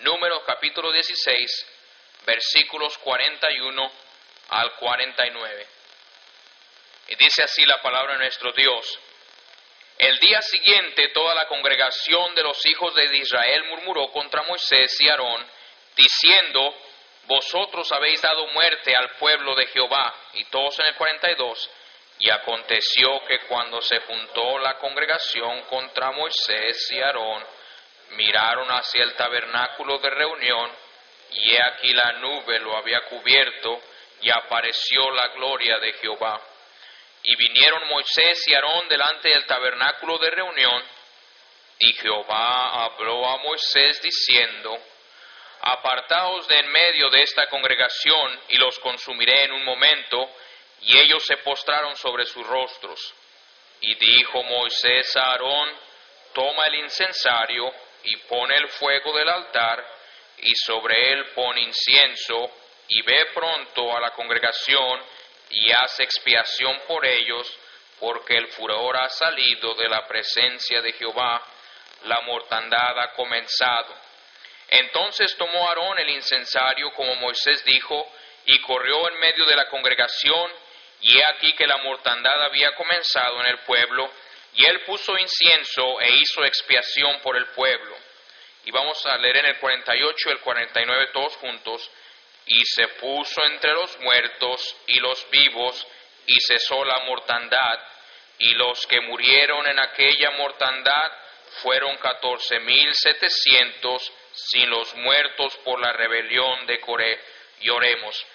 Números 0.00 0.42
capítulo 0.46 0.90
16, 0.92 1.66
versículos 2.24 2.96
41 2.98 3.92
al 4.48 4.74
49. 4.76 5.66
Y 7.08 7.16
dice 7.16 7.42
así 7.42 7.66
la 7.66 7.82
palabra 7.82 8.14
de 8.14 8.20
nuestro 8.20 8.50
Dios. 8.52 8.98
El 9.98 10.18
día 10.18 10.40
siguiente 10.40 11.08
toda 11.08 11.34
la 11.34 11.46
congregación 11.48 12.34
de 12.34 12.42
los 12.42 12.64
hijos 12.64 12.94
de 12.94 13.14
Israel 13.14 13.64
murmuró 13.64 14.10
contra 14.10 14.42
Moisés 14.44 14.96
y 15.00 15.08
Aarón, 15.10 15.46
diciendo, 15.94 16.74
Vosotros 17.24 17.92
habéis 17.92 18.22
dado 18.22 18.46
muerte 18.48 18.96
al 18.96 19.10
pueblo 19.16 19.54
de 19.54 19.66
Jehová. 19.66 20.14
Y 20.32 20.44
todos 20.46 20.78
en 20.78 20.86
el 20.86 20.94
42. 20.94 21.70
Y 22.20 22.30
aconteció 22.30 23.22
que 23.26 23.40
cuando 23.40 23.82
se 23.82 24.00
juntó 24.00 24.58
la 24.60 24.78
congregación 24.78 25.62
contra 25.64 26.10
Moisés 26.12 26.90
y 26.90 27.00
Aarón, 27.00 27.44
miraron 28.12 28.68
hacia 28.68 29.02
el 29.02 29.14
tabernáculo 29.14 29.98
de 29.98 30.10
reunión, 30.10 30.70
y 31.32 31.52
he 31.52 31.62
aquí 31.62 31.92
la 31.92 32.12
nube 32.14 32.58
lo 32.60 32.76
había 32.76 33.00
cubierto, 33.02 33.80
y 34.20 34.30
apareció 34.30 35.10
la 35.12 35.28
gloria 35.28 35.78
de 35.78 35.92
Jehová. 35.94 36.40
Y 37.22 37.36
vinieron 37.36 37.88
Moisés 37.88 38.46
y 38.48 38.54
Aarón 38.54 38.88
delante 38.88 39.28
del 39.28 39.46
tabernáculo 39.46 40.18
de 40.18 40.30
reunión, 40.30 40.82
y 41.78 41.92
Jehová 41.94 42.84
habló 42.84 43.26
a 43.26 43.38
Moisés 43.38 44.02
diciendo, 44.02 44.78
Apartaos 45.62 46.48
de 46.48 46.58
en 46.58 46.70
medio 46.70 47.10
de 47.10 47.22
esta 47.22 47.46
congregación, 47.48 48.40
y 48.48 48.56
los 48.56 48.78
consumiré 48.78 49.44
en 49.44 49.52
un 49.52 49.64
momento, 49.64 50.30
y 50.82 50.98
ellos 50.98 51.24
se 51.24 51.36
postraron 51.38 51.96
sobre 51.96 52.24
sus 52.24 52.46
rostros. 52.46 53.14
Y 53.82 53.94
dijo 53.94 54.42
Moisés 54.42 55.16
a 55.16 55.32
Aarón, 55.32 55.70
Toma 56.32 56.64
el 56.66 56.76
incensario, 56.76 57.72
y 58.04 58.16
pone 58.28 58.56
el 58.56 58.68
fuego 58.68 59.16
del 59.16 59.28
altar, 59.28 59.84
y 60.38 60.54
sobre 60.54 61.12
él 61.12 61.26
pon 61.34 61.58
incienso, 61.58 62.50
y 62.88 63.02
ve 63.02 63.26
pronto 63.34 63.96
a 63.96 64.00
la 64.00 64.10
congregación, 64.12 65.00
y 65.50 65.70
haz 65.72 66.00
expiación 66.00 66.80
por 66.86 67.04
ellos, 67.04 67.58
porque 67.98 68.36
el 68.36 68.48
furor 68.48 68.96
ha 68.96 69.08
salido 69.10 69.74
de 69.74 69.88
la 69.88 70.06
presencia 70.06 70.80
de 70.80 70.92
Jehová, 70.92 71.42
la 72.04 72.20
mortandad 72.22 72.98
ha 72.98 73.12
comenzado. 73.12 73.94
Entonces 74.68 75.36
tomó 75.36 75.68
Aarón 75.68 75.98
el 75.98 76.08
incensario, 76.10 76.92
como 76.92 77.14
Moisés 77.16 77.64
dijo, 77.64 78.10
y 78.46 78.60
corrió 78.62 79.08
en 79.08 79.18
medio 79.18 79.44
de 79.44 79.56
la 79.56 79.68
congregación, 79.68 80.50
y 81.02 81.18
he 81.18 81.24
aquí 81.26 81.52
que 81.54 81.66
la 81.66 81.78
mortandad 81.78 82.42
había 82.44 82.74
comenzado 82.74 83.40
en 83.40 83.46
el 83.46 83.58
pueblo, 83.60 84.10
y 84.54 84.64
él 84.64 84.80
puso 84.82 85.16
incienso 85.16 86.00
e 86.00 86.10
hizo 86.16 86.44
expiación 86.44 87.20
por 87.20 87.36
el 87.36 87.46
pueblo. 87.48 87.96
Y 88.64 88.70
vamos 88.70 89.04
a 89.06 89.16
leer 89.16 89.38
en 89.38 89.46
el 89.46 89.58
48 89.58 90.28
y 90.28 90.32
el 90.32 90.40
49 90.40 91.10
todos 91.12 91.36
juntos. 91.36 91.90
Y 92.46 92.64
se 92.64 92.88
puso 92.88 93.44
entre 93.44 93.72
los 93.72 93.98
muertos 94.00 94.76
y 94.88 94.98
los 94.98 95.30
vivos, 95.30 95.86
y 96.26 96.40
cesó 96.40 96.84
la 96.84 97.00
mortandad. 97.04 97.78
Y 98.38 98.54
los 98.54 98.86
que 98.86 99.00
murieron 99.00 99.66
en 99.68 99.78
aquella 99.78 100.30
mortandad 100.32 101.12
fueron 101.62 101.96
catorce 101.98 102.58
mil 102.60 102.92
setecientos, 102.94 104.12
sin 104.32 104.68
los 104.68 104.94
muertos 104.94 105.56
por 105.58 105.80
la 105.80 105.92
rebelión 105.92 106.66
de 106.66 106.80
Coré. 106.80 107.20
Y 107.60 107.68
oremos. 107.68 108.26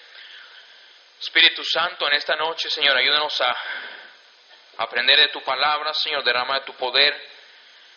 Espíritu 1.20 1.64
Santo, 1.64 2.06
en 2.08 2.14
esta 2.14 2.36
noche, 2.36 2.70
Señor, 2.70 2.96
ayúdanos 2.96 3.40
a 3.40 3.56
aprender 4.78 5.18
de 5.18 5.28
tu 5.28 5.42
palabra, 5.42 5.92
Señor, 5.94 6.24
derrama 6.24 6.60
de 6.60 6.66
tu 6.66 6.74
poder. 6.74 7.14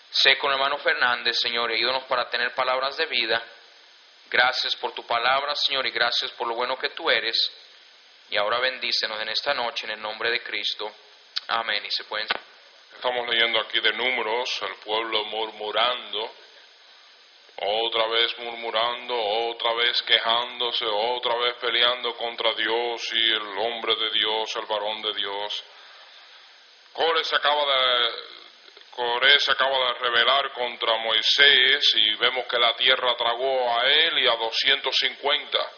Sé 0.10 0.38
con 0.38 0.52
hermano 0.52 0.78
Fernández, 0.80 1.40
Señor, 1.40 1.72
ayúdanos 1.72 2.04
para 2.06 2.30
tener 2.30 2.54
palabras 2.56 2.98
de 2.98 3.06
vida. 3.06 3.44
Gracias 4.30 4.76
por 4.76 4.94
tu 4.94 5.06
palabra, 5.06 5.56
Señor, 5.56 5.86
y 5.88 5.92
gracias 5.92 6.32
por 6.32 6.48
lo 6.48 6.56
bueno 6.56 6.78
que 6.78 6.90
tú 6.90 7.10
eres. 7.10 7.38
Y 8.30 8.38
ahora 8.38 8.60
bendícenos 8.60 9.20
en 9.22 9.30
esta 9.30 9.54
noche 9.54 9.86
en 9.86 9.92
el 9.92 10.02
nombre 10.02 10.30
de 10.30 10.44
Cristo. 10.44 10.92
Amén. 11.48 11.84
Y 11.86 11.92
se 11.92 12.04
pueden. 12.04 12.28
Estamos 12.94 13.28
leyendo 13.28 13.60
aquí 13.62 13.80
de 13.80 13.94
números, 13.94 14.62
el 14.62 14.76
pueblo 14.84 15.24
murmurando, 15.26 16.32
otra 17.62 18.08
vez 18.08 18.38
murmurando, 18.40 19.16
otra 19.16 19.74
vez 19.74 20.02
quejándose, 20.04 20.86
otra 20.86 21.36
vez 21.38 21.56
peleando 21.56 22.16
contra 22.18 22.54
Dios 22.54 23.02
y 23.14 23.32
el 23.32 23.58
hombre 23.58 23.96
de 23.96 24.12
Dios, 24.12 24.56
el 24.56 24.66
varón 24.66 25.02
de 25.02 25.14
Dios. 25.14 25.64
Core 27.00 27.24
se 27.24 27.34
acaba 27.34 27.64
de, 27.66 28.12
Coré 28.92 29.40
se 29.40 29.54
acaba 29.54 29.78
de 29.78 30.00
rebelar 30.00 30.52
contra 30.52 30.98
Moisés 30.98 31.94
y 31.96 32.16
vemos 32.16 32.46
que 32.46 32.60
la 32.60 32.76
tierra 32.76 33.16
tragó 33.16 33.74
a 33.74 33.90
él 33.90 34.20
y 34.20 34.28
a 34.28 34.36
250 34.36 35.72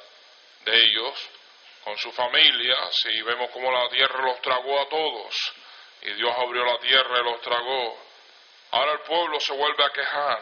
de 0.66 0.84
ellos 0.84 1.30
con 1.84 1.96
su 1.98 2.12
familia, 2.12 2.76
y 3.06 3.22
vemos 3.22 3.52
como 3.52 3.72
la 3.72 3.88
tierra 3.90 4.26
los 4.26 4.42
tragó 4.42 4.82
a 4.82 4.90
todos 4.90 5.54
y 6.02 6.14
Dios 6.14 6.34
abrió 6.36 6.66
la 6.66 6.80
tierra 6.80 7.20
y 7.20 7.24
los 7.24 7.42
tragó. 7.42 8.04
Ahora 8.72 8.94
el 8.94 9.02
pueblo 9.02 9.40
se 9.40 9.54
vuelve 9.54 9.86
a 9.86 9.92
quejar 9.92 10.42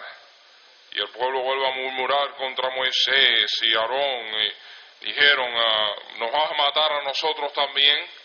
y 0.93 0.99
el 1.01 1.09
pueblo 1.09 1.41
vuelve 1.41 1.67
a 1.67 1.71
murmurar 1.71 2.35
contra 2.35 2.69
Moisés 2.69 3.51
y 3.63 3.75
Aarón 3.75 4.27
y 5.01 5.05
dijeron, 5.07 5.53
ah, 5.57 5.95
nos 6.19 6.31
vas 6.31 6.51
a 6.51 6.53
matar 6.53 6.93
a 6.93 7.01
nosotros 7.03 7.51
también, 7.51 8.18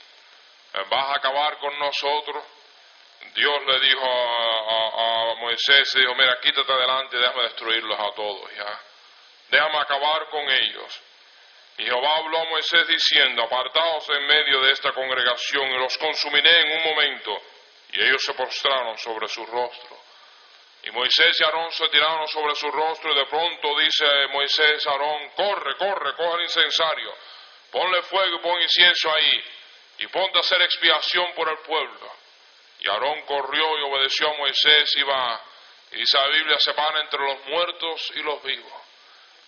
vas 0.83 1.11
a 1.11 1.15
acabar 1.17 1.59
con 1.59 1.79
nosotros. 1.79 2.45
Dios 3.35 3.67
le 3.67 3.81
dijo 3.81 4.05
a, 4.05 5.35
Moisés, 5.37 5.93
dijo, 5.95 6.15
mira, 6.15 6.39
quítate 6.41 6.73
adelante 6.73 7.17
y 7.17 7.21
déjame 7.21 7.43
destruirlos 7.45 7.99
a 7.99 8.15
todos 8.15 8.51
ya. 8.55 8.81
Déjame 9.49 9.79
acabar 9.79 10.29
con 10.31 10.49
ellos. 10.49 11.03
Y 11.79 11.85
Jehová 11.85 12.17
habló 12.19 12.39
a 12.39 12.45
Moisés 12.45 12.87
diciendo, 12.87 13.43
apartaos 13.43 14.09
en 14.11 14.27
medio 14.27 14.61
de 14.61 14.73
esta 14.73 14.93
congregación 14.93 15.71
y 15.71 15.79
los 15.79 15.97
consumiré 15.99 16.61
en 16.61 16.79
un 16.79 16.85
momento. 16.85 17.43
Y 17.93 18.01
ellos 18.01 18.23
se 18.25 18.35
postraron 18.35 18.97
sobre 18.99 19.29
su 19.29 19.45
rostro. 19.47 19.99
Y 20.85 20.91
Moisés 20.91 21.41
y 21.41 21.45
Aarón 21.45 21.73
se 21.73 21.89
tiraron 21.89 22.29
sobre 22.29 22.55
su 22.55 22.71
rostro 22.71 23.13
y 23.13 23.17
de 23.17 23.27
pronto 23.27 23.79
dice 23.81 24.07
Moisés 24.29 24.87
a 24.87 24.91
Aarón, 24.91 25.31
corre, 25.31 25.77
corre, 25.77 26.15
coge 26.15 26.35
el 26.37 26.43
incensario, 26.43 27.17
ponle 27.71 28.03
fuego 28.03 28.37
y 28.37 28.43
pon 28.43 28.61
incienso 28.61 29.13
ahí 29.13 29.45
y 29.99 30.07
ponte 30.09 30.39
a 30.39 30.41
hacer 30.41 30.61
expiación 30.63 31.33
por 31.35 31.49
el 31.49 31.59
pueblo. 31.59 32.13
Y 32.81 32.89
Aarón 32.89 33.23
corrió 33.23 33.79
y 33.79 33.83
obedeció 33.83 34.31
a 34.31 34.37
Moisés 34.37 34.93
y 34.97 35.03
va. 35.03 35.41
Y 35.93 35.97
dice 35.99 36.19
Biblia, 36.33 36.59
se 36.59 36.75
para 36.75 37.01
entre 37.01 37.21
los 37.21 37.45
muertos 37.47 38.13
y 38.17 38.23
los 38.23 38.43
vivos. 38.43 38.73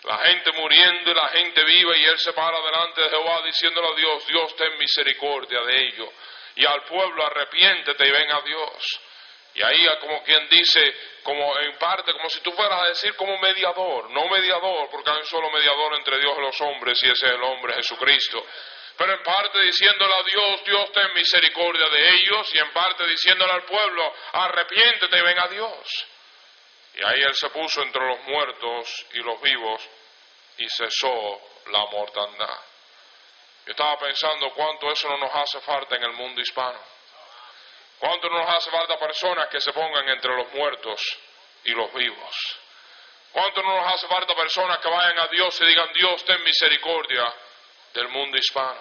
La 0.05 0.19
gente 0.19 0.53
muriendo 0.53 1.11
y 1.11 1.15
la 1.15 1.29
gente 1.29 1.65
viva 1.65 1.97
y 1.97 2.05
él 2.05 2.19
se 2.19 2.33
para 2.33 2.61
delante 2.61 3.01
de 3.03 3.11
Jehová 3.11 3.43
diciéndole 3.45 3.89
a 3.89 3.95
Dios, 3.95 4.27
Dios 4.27 4.57
ten 4.57 4.79
misericordia 4.79 5.61
de 5.63 5.87
ellos. 5.87 6.09
Y 6.55 6.65
al 6.65 6.85
pueblo 6.85 7.27
arrepiéntete 7.27 8.07
y 8.07 8.11
ven 8.11 8.31
a 8.31 8.41
Dios. 8.43 9.01
Y 9.55 9.63
ahí 9.63 9.87
como 10.01 10.23
quien 10.23 10.49
dice, 10.49 10.95
como 11.23 11.59
en 11.59 11.77
parte, 11.79 12.13
como 12.13 12.29
si 12.31 12.41
tú 12.41 12.53
fueras 12.53 12.83
a 12.83 12.89
decir 12.89 13.17
como 13.17 13.37
mediador, 13.39 14.11
no 14.11 14.29
mediador, 14.29 14.89
porque 14.91 15.11
hay 15.11 15.17
un 15.17 15.27
solo 15.27 15.51
mediador 15.51 15.95
entre 15.95 16.19
Dios 16.19 16.35
y 16.39 16.41
los 16.41 16.61
hombres 16.61 17.03
y 17.03 17.07
ese 17.07 17.27
es 17.27 17.33
el 17.33 17.43
hombre 17.43 17.75
Jesucristo 17.75 18.47
pero 18.97 19.13
en 19.13 19.23
parte 19.23 19.61
diciéndole 19.61 20.15
a 20.15 20.23
Dios, 20.23 20.65
Dios 20.65 20.93
ten 20.93 21.13
misericordia 21.13 21.87
de 21.89 22.09
ellos, 22.09 22.55
y 22.55 22.59
en 22.59 22.73
parte 22.73 23.07
diciéndole 23.07 23.53
al 23.53 23.65
pueblo, 23.65 24.15
arrepiéntete 24.33 25.19
y 25.19 25.23
ven 25.23 25.39
a 25.39 25.49
Dios. 25.49 26.07
Y 26.95 27.05
ahí 27.05 27.21
él 27.23 27.35
se 27.35 27.51
puso 27.51 27.83
entre 27.83 28.07
los 28.07 28.23
muertos 28.23 29.07
y 29.13 29.19
los 29.19 29.41
vivos 29.43 29.83
y 30.57 30.69
cesó 30.71 31.41
la 31.67 31.85
mortandad. 31.87 32.59
Yo 33.67 33.73
estaba 33.73 33.99
pensando 33.99 34.51
cuánto 34.55 34.91
eso 34.91 35.09
no 35.09 35.19
nos 35.19 35.35
hace 35.35 35.61
falta 35.61 35.97
en 35.97 36.05
el 36.05 36.13
mundo 36.13 36.41
hispano. 36.41 36.81
Cuánto 37.99 38.31
no 38.31 38.39
nos 38.39 38.55
hace 38.55 38.71
falta 38.71 38.99
personas 38.99 39.49
que 39.49 39.61
se 39.61 39.73
pongan 39.73 40.09
entre 40.09 40.35
los 40.37 40.53
muertos 40.53 41.03
y 41.65 41.73
los 41.73 41.93
vivos. 41.93 42.59
Cuánto 43.33 43.63
no 43.63 43.77
nos 43.77 43.93
hace 43.93 44.07
falta 44.07 44.35
personas 44.35 44.79
que 44.79 44.89
vayan 44.89 45.19
a 45.19 45.27
Dios 45.27 45.61
y 45.61 45.67
digan, 45.67 45.93
Dios 45.93 46.25
ten 46.25 46.43
misericordia 46.43 47.35
del 47.97 48.09
mundo 48.09 48.37
hispano. 48.37 48.81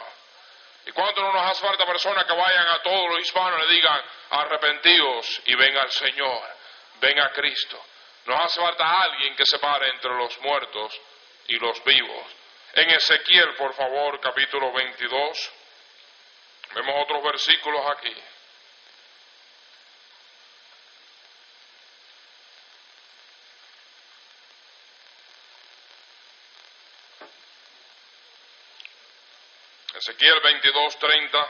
¿Y 0.85 0.91
cuánto 0.91 1.21
no 1.21 1.33
nos 1.33 1.51
hace 1.51 1.65
falta 1.65 1.85
personas 1.85 2.25
que 2.25 2.33
vayan 2.33 2.67
a 2.67 2.81
todos 2.83 3.09
los 3.09 3.19
hispanos 3.21 3.59
y 3.59 3.67
le 3.67 3.75
digan, 3.75 4.01
arrepentidos 4.29 5.41
y 5.45 5.55
venga 5.55 5.81
al 5.81 5.91
Señor, 5.91 6.43
venga 6.99 7.25
a 7.25 7.31
Cristo? 7.31 7.83
Nos 8.25 8.39
hace 8.41 8.59
falta 8.59 9.01
alguien 9.01 9.35
que 9.35 9.45
se 9.45 9.57
pare 9.57 9.89
entre 9.89 10.13
los 10.13 10.39
muertos 10.41 11.01
y 11.47 11.57
los 11.57 11.83
vivos. 11.83 12.27
En 12.73 12.89
Ezequiel, 12.91 13.55
por 13.55 13.73
favor, 13.73 14.19
capítulo 14.19 14.71
22, 14.73 15.51
vemos 16.75 17.03
otros 17.03 17.23
versículos 17.23 17.81
aquí. 17.91 18.15
Ezequiel 29.95 30.41
22:30, 30.41 31.49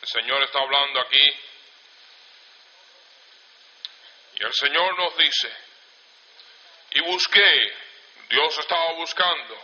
el 0.00 0.08
Señor 0.08 0.42
está 0.44 0.60
hablando 0.60 1.00
aquí. 1.00 1.40
Y 4.36 4.44
el 4.44 4.52
Señor 4.52 4.96
nos 4.96 5.16
dice, 5.16 5.52
y 6.90 7.00
busqué 7.00 7.74
Dios 8.28 8.58
estaba 8.58 8.92
buscando. 8.92 9.60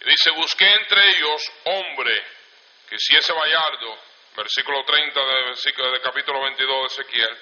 Y 0.00 0.10
dice, 0.10 0.30
busqué 0.30 0.68
entre 0.68 1.08
ellos 1.10 1.52
hombre 1.64 2.24
que 2.88 2.96
hiciese 2.96 3.32
vallardo, 3.32 3.98
versículo 4.36 4.84
30 4.84 5.20
del, 5.20 5.44
versículo, 5.44 5.92
del 5.92 6.02
capítulo 6.02 6.40
22 6.42 6.80
de 6.96 7.02
Ezequiel. 7.02 7.38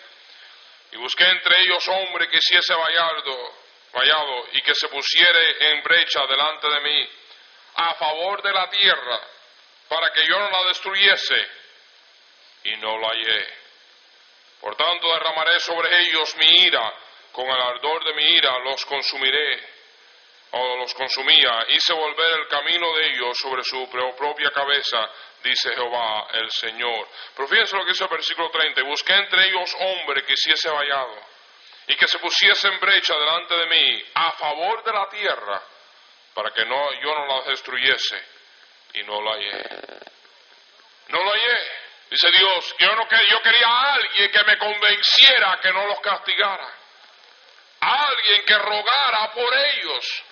Y 0.93 0.97
busqué 0.97 1.25
entre 1.25 1.61
ellos 1.63 1.87
hombre 1.89 2.29
que 2.29 2.37
hiciese 2.37 2.75
vallardo, 2.75 3.55
vallado 3.93 4.49
y 4.53 4.63
que 4.63 4.75
se 4.75 4.89
pusiere 4.89 5.71
en 5.71 5.83
brecha 5.83 6.27
delante 6.27 6.69
de 6.69 6.81
mí 6.81 7.11
a 7.75 7.95
favor 7.95 8.43
de 8.43 8.53
la 8.53 8.69
tierra 8.69 9.38
para 9.89 10.13
que 10.13 10.27
yo 10.27 10.39
no 10.39 10.51
la 10.51 10.69
destruyese 10.69 11.49
y 12.65 12.77
no 12.77 12.99
la 12.99 13.09
hallé. 13.09 13.47
Por 14.61 14.77
tanto 14.77 15.13
derramaré 15.13 15.61
sobre 15.61 16.01
ellos 16.01 16.35
mi 16.37 16.63
ira, 16.65 16.93
con 17.33 17.47
el 17.47 17.61
ardor 17.61 18.05
de 18.05 18.15
mi 18.15 18.25
ira 18.25 18.59
los 18.65 18.85
consumiré 18.85 19.79
o 20.51 20.77
los 20.77 20.95
consumía, 20.95 21.67
hice 21.69 21.93
volver 21.93 22.41
el 22.41 22.49
camino 22.49 22.93
de 22.97 23.07
ellos 23.11 23.37
sobre 23.39 23.63
su 23.63 23.89
propia 24.17 24.51
cabeza, 24.51 25.11
dice 25.43 25.75
Jehová 25.75 26.29
el 26.33 26.51
Señor. 26.51 27.09
Pero 27.37 27.49
lo 27.49 27.85
que 27.85 27.93
dice 27.93 28.05
el 28.05 28.11
versículo 28.11 28.51
30, 28.51 28.83
busqué 28.83 29.15
entre 29.15 29.47
ellos 29.49 29.75
hombre 29.79 30.25
que 30.25 30.33
hiciese 30.33 30.71
vallado 30.71 31.17
y 31.87 31.97
que 31.97 32.09
se 32.09 32.19
pusiese 32.19 32.69
en 32.69 32.81
brecha 32.81 33.15
delante 33.15 33.57
de 33.57 33.67
mí 33.67 34.05
a 34.15 34.33
favor 34.33 34.83
de 34.85 34.93
la 34.93 35.09
tierra, 35.09 35.63
para 36.35 36.51
que 36.51 36.65
no, 36.65 36.93
yo 37.01 37.15
no 37.15 37.27
la 37.27 37.43
destruyese, 37.51 38.38
y 38.99 39.05
no 39.05 39.23
la 39.23 39.33
hallé. 39.33 39.63
No 41.09 41.25
la 41.25 41.31
hallé. 41.31 41.79
Dice 42.11 42.31
Dios, 42.31 42.75
yo, 42.79 42.89
no, 42.97 43.07
yo 43.09 43.43
quería 43.43 43.67
a 43.67 43.95
alguien 43.95 44.31
que 44.31 44.45
me 44.45 44.59
convenciera 44.59 45.59
que 45.61 45.73
no 45.73 45.87
los 45.87 46.01
castigara. 46.01 46.75
Alguien 47.81 48.45
que 48.45 48.59
rogara 48.59 49.31
por 49.33 49.55
ellos. 49.57 50.25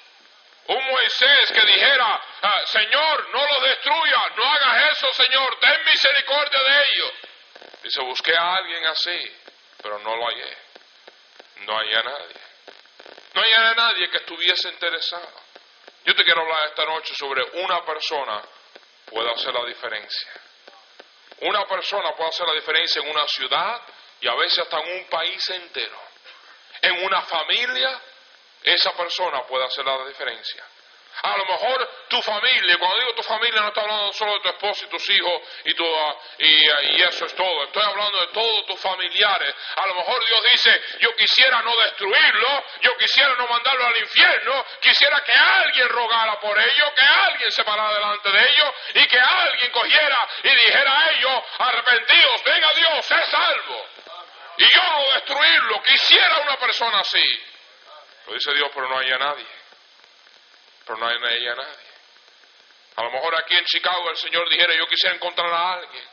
Un 0.68 0.84
Moisés 0.84 1.52
que 1.52 1.66
dijera, 1.66 2.20
ah, 2.42 2.62
Señor, 2.66 3.28
no 3.28 3.46
los 3.46 3.62
destruya, 3.62 4.32
no 4.36 4.44
hagas 4.44 4.92
eso, 4.92 5.12
Señor, 5.12 5.60
ten 5.60 5.84
misericordia 5.84 6.58
de 6.58 6.84
ellos. 6.92 7.12
Dice, 7.82 8.00
busqué 8.00 8.34
a 8.36 8.54
alguien 8.54 8.84
así, 8.86 9.36
pero 9.80 9.98
no 10.00 10.16
lo 10.16 10.26
hallé. 10.26 10.56
No 11.58 11.76
hallé 11.78 11.94
a 11.94 12.02
nadie. 12.02 12.40
No 13.34 13.42
hallé 13.42 13.54
a 13.54 13.74
nadie 13.74 14.10
que 14.10 14.16
estuviese 14.16 14.70
interesado. 14.70 15.40
Yo 16.04 16.14
te 16.14 16.24
quiero 16.24 16.40
hablar 16.40 16.68
esta 16.68 16.84
noche 16.84 17.14
sobre 17.14 17.42
una 17.62 17.84
persona 17.84 18.42
puede 19.06 19.30
hacer 19.32 19.54
la 19.54 19.64
diferencia. 19.64 20.30
Una 21.40 21.64
persona 21.66 22.14
puede 22.14 22.30
hacer 22.30 22.46
la 22.46 22.54
diferencia 22.54 23.02
en 23.02 23.10
una 23.10 23.26
ciudad 23.28 23.82
y 24.20 24.28
a 24.28 24.34
veces 24.34 24.60
hasta 24.60 24.80
en 24.80 25.00
un 25.00 25.08
país 25.08 25.48
entero. 25.50 26.00
En 26.82 27.04
una 27.04 27.22
familia 27.22 28.00
esa 28.62 28.92
persona 28.96 29.42
puede 29.44 29.64
hacer 29.64 29.84
la 29.84 30.06
diferencia. 30.06 30.64
A 31.22 31.36
lo 31.36 31.44
mejor 31.46 31.88
tu 32.08 32.20
familia, 32.22 32.76
cuando 32.78 32.98
digo 32.98 33.14
tu 33.14 33.22
familia 33.22 33.60
no 33.60 33.68
estoy 33.68 33.84
hablando 33.84 34.12
solo 34.12 34.34
de 34.34 34.40
tu 34.40 34.48
esposo 34.48 34.84
y 34.84 34.88
tus 34.88 35.10
hijos 35.10 35.42
y, 35.64 35.74
tu, 35.74 35.84
ah, 35.84 36.16
y, 36.38 37.02
eso 37.02 37.26
es 37.26 37.34
todo, 37.34 37.64
estoy 37.64 37.82
hablando 37.82 38.20
de 38.20 38.26
todos 38.28 38.66
tus 38.66 38.80
familiares. 38.80 39.54
A 39.76 39.86
lo 39.86 39.94
mejor 39.94 40.24
Dios 40.26 40.42
dice, 40.52 40.82
yo 41.00 41.14
quisiera 41.16 41.62
no 41.62 41.74
destruirlo, 41.76 42.64
yo 42.82 42.96
quisiera 42.98 43.34
no 43.34 43.46
mandarlo 43.46 43.86
al 43.86 43.96
infierno, 43.96 44.64
quisiera 44.80 45.22
que 45.24 45.32
alguien 45.32 45.88
rogara 45.88 46.38
por 46.40 46.58
ellos, 46.58 46.92
que 46.94 47.06
alguien 47.06 47.50
se 47.50 47.64
parara 47.64 47.94
delante 47.94 48.30
de 48.30 48.40
ellos 48.40 48.70
y 48.94 49.06
que 49.06 49.18
alguien 49.18 49.72
cogiera 49.72 50.28
y 50.42 50.48
dijera 50.48 51.00
a 51.00 51.10
ellos, 51.12 51.42
arrepentidos, 51.58 52.44
venga 52.44 52.68
Dios, 52.74 53.10
es 53.10 53.26
salvo. 53.30 53.86
Y 54.58 54.64
yo 54.74 54.82
no 54.82 55.04
destruirlo, 55.14 55.82
quisiera 55.82 56.38
una 56.40 56.58
persona 56.58 57.00
así. 57.00 57.42
Lo 58.26 58.34
dice 58.34 58.52
Dios, 58.54 58.70
pero 58.74 58.88
no 58.88 58.98
hay 58.98 59.10
nadie. 59.10 59.55
Pero 60.86 60.98
no 60.98 61.06
hay 61.06 61.48
a 61.48 61.54
nadie. 61.54 61.86
A 62.96 63.02
lo 63.02 63.10
mejor 63.10 63.34
aquí 63.36 63.56
en 63.56 63.64
Chicago 63.64 64.08
el 64.10 64.16
Señor 64.16 64.48
dijera, 64.48 64.74
yo 64.74 64.86
quisiera 64.86 65.14
encontrar 65.14 65.52
a 65.52 65.72
alguien. 65.74 66.04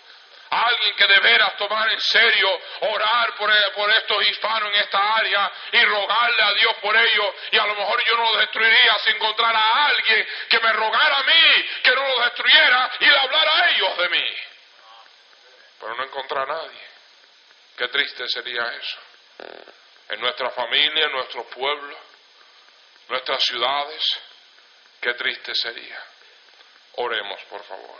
Alguien 0.50 0.96
que 0.96 1.08
de 1.08 1.20
veras 1.20 1.58
tomar 1.58 1.92
en 1.92 2.02
serio, 2.02 2.62
orar 2.82 3.36
por, 3.36 3.52
por 3.74 3.90
estos 3.90 4.30
hispanos 4.30 4.70
en 4.74 4.82
esta 4.82 5.16
área 5.16 5.52
y 5.72 5.84
rogarle 5.86 6.44
a 6.44 6.54
Dios 6.54 6.76
por 6.82 6.96
ellos. 6.96 7.36
Y 7.52 7.58
a 7.58 7.66
lo 7.66 7.76
mejor 7.76 8.04
yo 8.06 8.18
no 8.18 8.24
los 8.24 8.40
destruiría 8.40 8.98
si 9.04 9.12
encontrara 9.12 9.60
a 9.60 9.86
alguien 9.86 10.28
que 10.50 10.60
me 10.60 10.74
rogara 10.74 11.16
a 11.20 11.24
mí, 11.24 11.70
que 11.84 11.92
no 11.92 12.08
los 12.08 12.26
destruyera 12.26 12.92
y 13.00 13.06
le 13.06 13.18
hablara 13.18 13.52
a 13.54 13.70
ellos 13.72 13.98
de 13.98 14.10
mí. 14.10 14.38
Pero 15.80 15.96
no 15.96 16.04
encontrar 16.04 16.50
a 16.50 16.54
nadie. 16.54 16.88
Qué 17.78 17.88
triste 17.88 18.28
sería 18.28 18.62
eso 18.62 19.00
en 20.10 20.22
nuestra 20.22 20.52
familia, 20.52 21.06
en 21.06 21.12
nuestro 21.12 21.44
pueblo, 21.46 21.98
nuestras 23.10 23.44
ciudades. 23.44 24.04
Qué 25.04 25.16
triste 25.16 25.54
sería. 25.54 26.02
Oremos, 26.94 27.44
por 27.50 27.62
favor. 27.66 28.00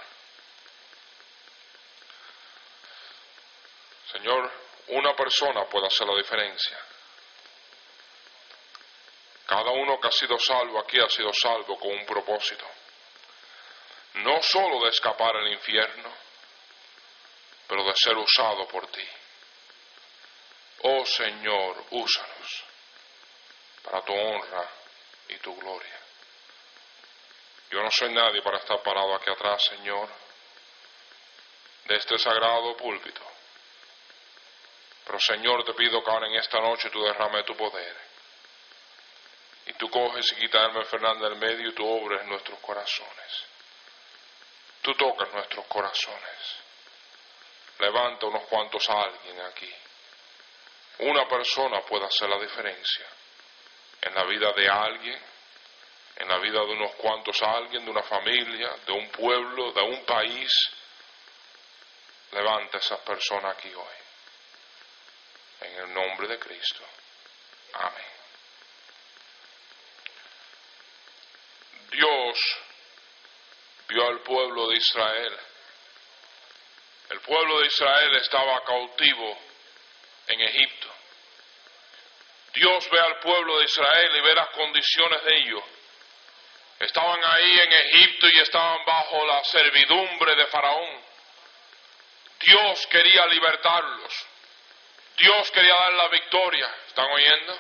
Señor, 4.10 4.50
una 4.88 5.14
persona 5.14 5.66
puede 5.66 5.88
hacer 5.88 6.08
la 6.08 6.16
diferencia. 6.16 6.80
Cada 9.46 9.72
uno 9.72 10.00
que 10.00 10.08
ha 10.08 10.12
sido 10.12 10.40
salvo 10.40 10.80
aquí 10.80 10.98
ha 10.98 11.10
sido 11.10 11.34
salvo 11.34 11.78
con 11.78 11.92
un 11.92 12.06
propósito. 12.06 12.66
No 14.14 14.42
solo 14.42 14.86
de 14.86 14.92
escapar 14.92 15.36
al 15.36 15.52
infierno, 15.52 16.10
pero 17.68 17.84
de 17.84 17.94
ser 17.98 18.16
usado 18.16 18.66
por 18.70 18.88
ti. 18.88 19.06
Oh 20.84 21.06
Señor, 21.06 21.84
úsanos 21.90 22.64
para 23.84 24.02
tu 24.06 24.14
honra 24.14 24.70
y 25.28 25.36
tu 25.40 25.54
gloria. 25.58 26.03
Yo 27.74 27.82
no 27.82 27.90
soy 27.90 28.14
nadie 28.14 28.44
para 28.44 28.60
estar 28.60 28.84
parado 28.84 29.16
aquí 29.16 29.32
atrás, 29.32 29.64
Señor, 29.64 30.08
de 31.86 31.96
este 31.96 32.20
sagrado 32.20 32.78
púlpito. 32.78 33.22
Pero 35.06 35.20
Señor, 35.20 35.66
te 35.66 35.74
pido 35.74 36.04
que 36.04 36.12
ahora 36.12 36.28
en 36.28 36.36
esta 36.36 36.60
noche 36.60 36.92
tú 36.92 37.04
derrame 37.04 37.42
tu 37.42 37.56
poder. 37.58 37.98
Y 39.66 39.74
tú 39.74 39.90
coges 39.90 40.32
y 40.34 40.36
quitas 40.36 40.76
a 40.76 40.84
Fernando 40.84 41.28
del 41.28 41.40
medio 41.40 41.70
y 41.70 41.74
tú 41.74 41.84
obres 41.84 42.22
en 42.22 42.30
nuestros 42.30 42.60
corazones. 42.60 43.46
Tú 44.84 44.94
tocas 44.94 45.34
nuestros 45.34 45.66
corazones. 45.66 46.56
Levanta 47.80 48.28
unos 48.28 48.44
cuantos 48.44 48.88
a 48.88 49.02
alguien 49.02 49.42
aquí 49.42 49.74
una 51.00 51.28
persona 51.28 51.82
puede 51.82 52.06
hacer 52.06 52.30
la 52.30 52.40
diferencia 52.40 53.06
en 54.02 54.14
la 54.14 54.24
vida 54.26 54.52
de 54.52 54.70
alguien, 54.70 55.20
en 56.24 56.30
la 56.30 56.38
vida 56.40 56.60
de 56.60 56.72
unos 56.72 56.96
cuantos 56.96 57.42
alguien, 57.42 57.84
de 57.84 57.92
una 57.92 58.04
familia, 58.04 58.74
de 58.86 58.94
un 58.94 59.10
pueblo, 59.10 59.74
de 59.74 59.82
un 59.82 60.06
país. 60.06 60.50
Levanta 62.32 62.78
a 62.78 62.80
esa 62.80 63.04
persona 63.04 63.50
aquí 63.50 63.72
hoy. 63.74 63.96
En 65.68 65.80
el 65.80 65.94
nombre 65.94 66.30
de 66.30 66.40
Cristo. 66.40 66.82
Amén. 67.74 68.06
Dios 71.92 72.40
vio 73.90 74.08
al 74.08 74.22
pueblo 74.22 74.70
de 74.70 74.78
Israel. 74.78 75.40
El 77.10 77.20
pueblo 77.20 77.60
de 77.60 77.68
Israel 77.68 78.16
estaba 78.16 78.64
cautivo 78.64 79.38
en 80.28 80.40
Egipto. 80.40 80.88
Dios 82.54 82.90
ve 82.90 83.00
al 83.00 83.20
pueblo 83.20 83.60
de 83.60 83.66
Israel 83.66 84.16
y 84.16 84.22
ve 84.22 84.36
las 84.36 84.50
condiciones 84.52 85.24
de 85.26 85.38
ellos. 85.38 85.64
Estaban 86.84 87.20
ahí 87.24 87.60
en 87.60 87.74
Egipto 87.74 88.28
y 88.28 88.40
estaban 88.40 88.84
bajo 88.86 89.26
la 89.26 89.44
servidumbre 89.46 90.36
de 90.36 90.48
Faraón. 90.48 91.02
Dios 92.40 92.88
quería 92.88 93.26
libertarlos. 93.28 94.26
Dios 95.18 95.52
quería 95.52 95.74
dar 95.74 95.94
la 95.94 96.08
victoria. 96.10 96.76
¿Están 96.88 97.10
oyendo? 97.10 97.60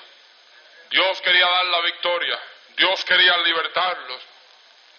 Dios 0.90 1.22
quería 1.22 1.48
dar 1.48 1.66
la 1.66 1.82
victoria. 1.82 2.40
Dios 2.76 3.06
quería 3.06 3.38
libertarlos. 3.38 4.22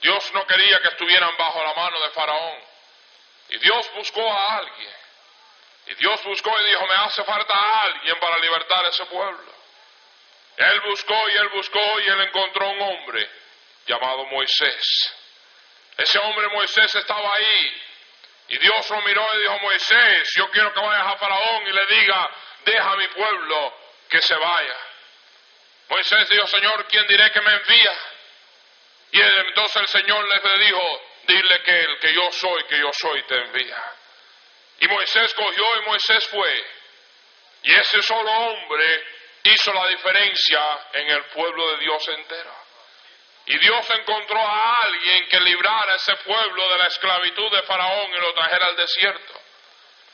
Dios 0.00 0.32
no 0.32 0.46
quería 0.46 0.80
que 0.80 0.88
estuvieran 0.88 1.36
bajo 1.36 1.62
la 1.62 1.74
mano 1.74 2.00
de 2.00 2.10
Faraón. 2.10 2.58
Y 3.50 3.58
Dios 3.58 3.92
buscó 3.94 4.32
a 4.32 4.56
alguien 4.56 4.94
y 5.86 5.94
Dios 5.96 6.24
buscó 6.24 6.50
y 6.60 6.64
dijo, 6.70 6.86
me 6.86 6.94
hace 6.94 7.22
falta 7.24 7.54
alguien 7.82 8.18
para 8.18 8.38
libertar 8.38 8.86
a 8.86 8.88
ese 8.88 9.04
pueblo. 9.04 9.52
Él 10.56 10.80
buscó 10.80 11.28
y 11.28 11.36
él 11.36 11.48
buscó 11.48 12.00
y 12.00 12.06
él 12.06 12.20
encontró 12.22 12.70
un 12.70 12.80
hombre 12.80 13.43
llamado 13.86 14.24
Moisés. 14.26 15.14
Ese 15.96 16.18
hombre 16.18 16.48
Moisés 16.48 16.94
estaba 16.94 17.34
ahí. 17.34 17.82
Y 18.48 18.58
Dios 18.58 18.90
lo 18.90 19.00
miró 19.02 19.26
y 19.34 19.40
dijo, 19.40 19.58
Moisés, 19.60 20.30
yo 20.36 20.50
quiero 20.50 20.72
que 20.72 20.80
vayas 20.80 21.14
a 21.14 21.16
Faraón 21.16 21.66
y 21.66 21.72
le 21.72 21.86
diga, 21.86 22.30
deja 22.64 22.92
a 22.92 22.96
mi 22.96 23.08
pueblo 23.08 23.78
que 24.08 24.20
se 24.20 24.34
vaya. 24.34 24.76
Moisés 25.88 26.28
dijo, 26.28 26.46
Señor, 26.46 26.86
¿quién 26.88 27.06
diré 27.06 27.30
que 27.30 27.40
me 27.40 27.52
envía? 27.52 27.98
Y 29.12 29.20
entonces 29.20 29.82
el 29.82 29.88
Señor 29.88 30.26
le 30.26 30.64
dijo, 30.64 31.02
dile 31.26 31.62
que 31.62 31.78
el 31.78 31.98
que 32.00 32.12
yo 32.12 32.32
soy, 32.32 32.64
que 32.64 32.78
yo 32.78 32.90
soy, 32.92 33.22
te 33.22 33.36
envía. 33.36 33.82
Y 34.80 34.88
Moisés 34.88 35.32
cogió 35.34 35.64
y 35.76 35.86
Moisés 35.86 36.26
fue. 36.28 36.66
Y 37.62 37.74
ese 37.74 38.02
solo 38.02 38.30
hombre 38.30 39.06
hizo 39.44 39.72
la 39.72 39.86
diferencia 39.88 40.88
en 40.94 41.10
el 41.10 41.24
pueblo 41.26 41.70
de 41.72 41.78
Dios 41.78 42.08
entero. 42.08 42.63
Y 43.46 43.58
Dios 43.58 43.86
encontró 43.90 44.38
a 44.38 44.80
alguien 44.82 45.28
que 45.28 45.40
librara 45.40 45.92
a 45.92 45.96
ese 45.96 46.16
pueblo 46.16 46.68
de 46.70 46.78
la 46.78 46.84
esclavitud 46.84 47.50
de 47.50 47.62
Faraón 47.62 48.10
y 48.14 48.20
lo 48.20 48.32
trajera 48.32 48.66
al 48.66 48.76
desierto. 48.76 49.40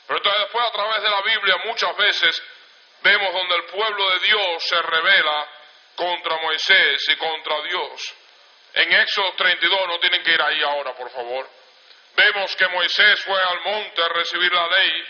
Pero 0.07 0.17
entonces 0.17 0.41
después 0.41 0.67
a 0.67 0.71
través 0.71 1.01
de 1.01 1.09
la 1.09 1.21
Biblia 1.21 1.55
muchas 1.65 1.95
veces 1.95 2.43
vemos 3.01 3.33
donde 3.33 3.55
el 3.55 3.63
pueblo 3.65 4.09
de 4.09 4.19
Dios 4.19 4.63
se 4.67 4.81
revela 4.81 5.49
contra 5.95 6.37
Moisés 6.37 7.07
y 7.07 7.15
contra 7.15 7.61
Dios. 7.61 8.15
En 8.73 8.91
Éxodo 8.93 9.33
32, 9.33 9.87
no 9.87 9.99
tienen 9.99 10.23
que 10.23 10.31
ir 10.31 10.41
ahí 10.41 10.61
ahora, 10.63 10.93
por 10.93 11.09
favor. 11.11 11.49
Vemos 12.15 12.55
que 12.55 12.67
Moisés 12.67 13.21
fue 13.23 13.39
al 13.41 13.61
monte 13.61 14.01
a 14.01 14.09
recibir 14.09 14.51
la 14.53 14.67
ley 14.67 15.05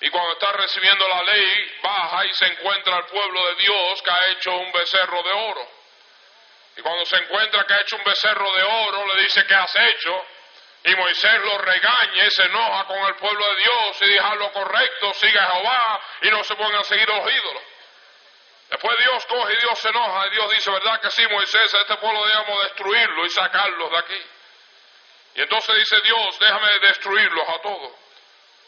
y 0.00 0.10
cuando 0.10 0.32
está 0.32 0.52
recibiendo 0.52 1.06
la 1.08 1.22
ley 1.22 1.78
baja 1.82 2.24
y 2.24 2.32
se 2.32 2.46
encuentra 2.46 2.96
al 2.96 3.06
pueblo 3.06 3.46
de 3.48 3.54
Dios 3.56 4.02
que 4.02 4.10
ha 4.10 4.26
hecho 4.28 4.56
un 4.56 4.72
becerro 4.72 5.22
de 5.22 5.32
oro. 5.32 5.77
Y 6.78 6.80
cuando 6.80 7.04
se 7.06 7.16
encuentra 7.16 7.66
que 7.66 7.74
ha 7.74 7.80
hecho 7.80 7.96
un 7.96 8.04
becerro 8.04 8.54
de 8.54 8.62
oro, 8.62 9.04
le 9.12 9.22
dice, 9.22 9.44
¿qué 9.46 9.54
has 9.54 9.74
hecho? 9.74 10.26
Y 10.84 10.94
Moisés 10.94 11.40
lo 11.42 11.58
regaña 11.58 12.24
y 12.24 12.30
se 12.30 12.44
enoja 12.44 12.84
con 12.84 12.98
el 12.98 13.16
pueblo 13.16 13.48
de 13.48 13.56
Dios 13.56 14.02
y 14.02 14.04
dice, 14.10 14.36
lo 14.36 14.52
correcto, 14.52 15.12
siga 15.14 15.42
a 15.42 15.50
Jehová 15.50 16.00
y 16.22 16.30
no 16.30 16.44
se 16.44 16.54
pongan 16.54 16.80
a 16.80 16.84
seguir 16.84 17.08
los 17.08 17.32
ídolos. 17.32 17.62
Después 18.70 18.96
Dios 18.98 19.26
coge 19.26 19.54
y 19.54 19.56
Dios 19.56 19.78
se 19.80 19.88
enoja 19.88 20.26
y 20.28 20.30
Dios 20.30 20.50
dice, 20.52 20.70
¿verdad 20.70 21.00
que 21.00 21.10
sí, 21.10 21.26
Moisés? 21.26 21.74
A 21.74 21.80
este 21.80 21.96
pueblo 21.96 22.24
debemos 22.24 22.62
destruirlo 22.62 23.26
y 23.26 23.30
sacarlos 23.30 23.90
de 23.90 23.98
aquí. 23.98 24.26
Y 25.34 25.40
entonces 25.40 25.74
dice 25.74 25.96
Dios, 26.04 26.38
déjame 26.38 26.78
destruirlos 26.78 27.48
a 27.48 27.58
todos. 27.60 27.92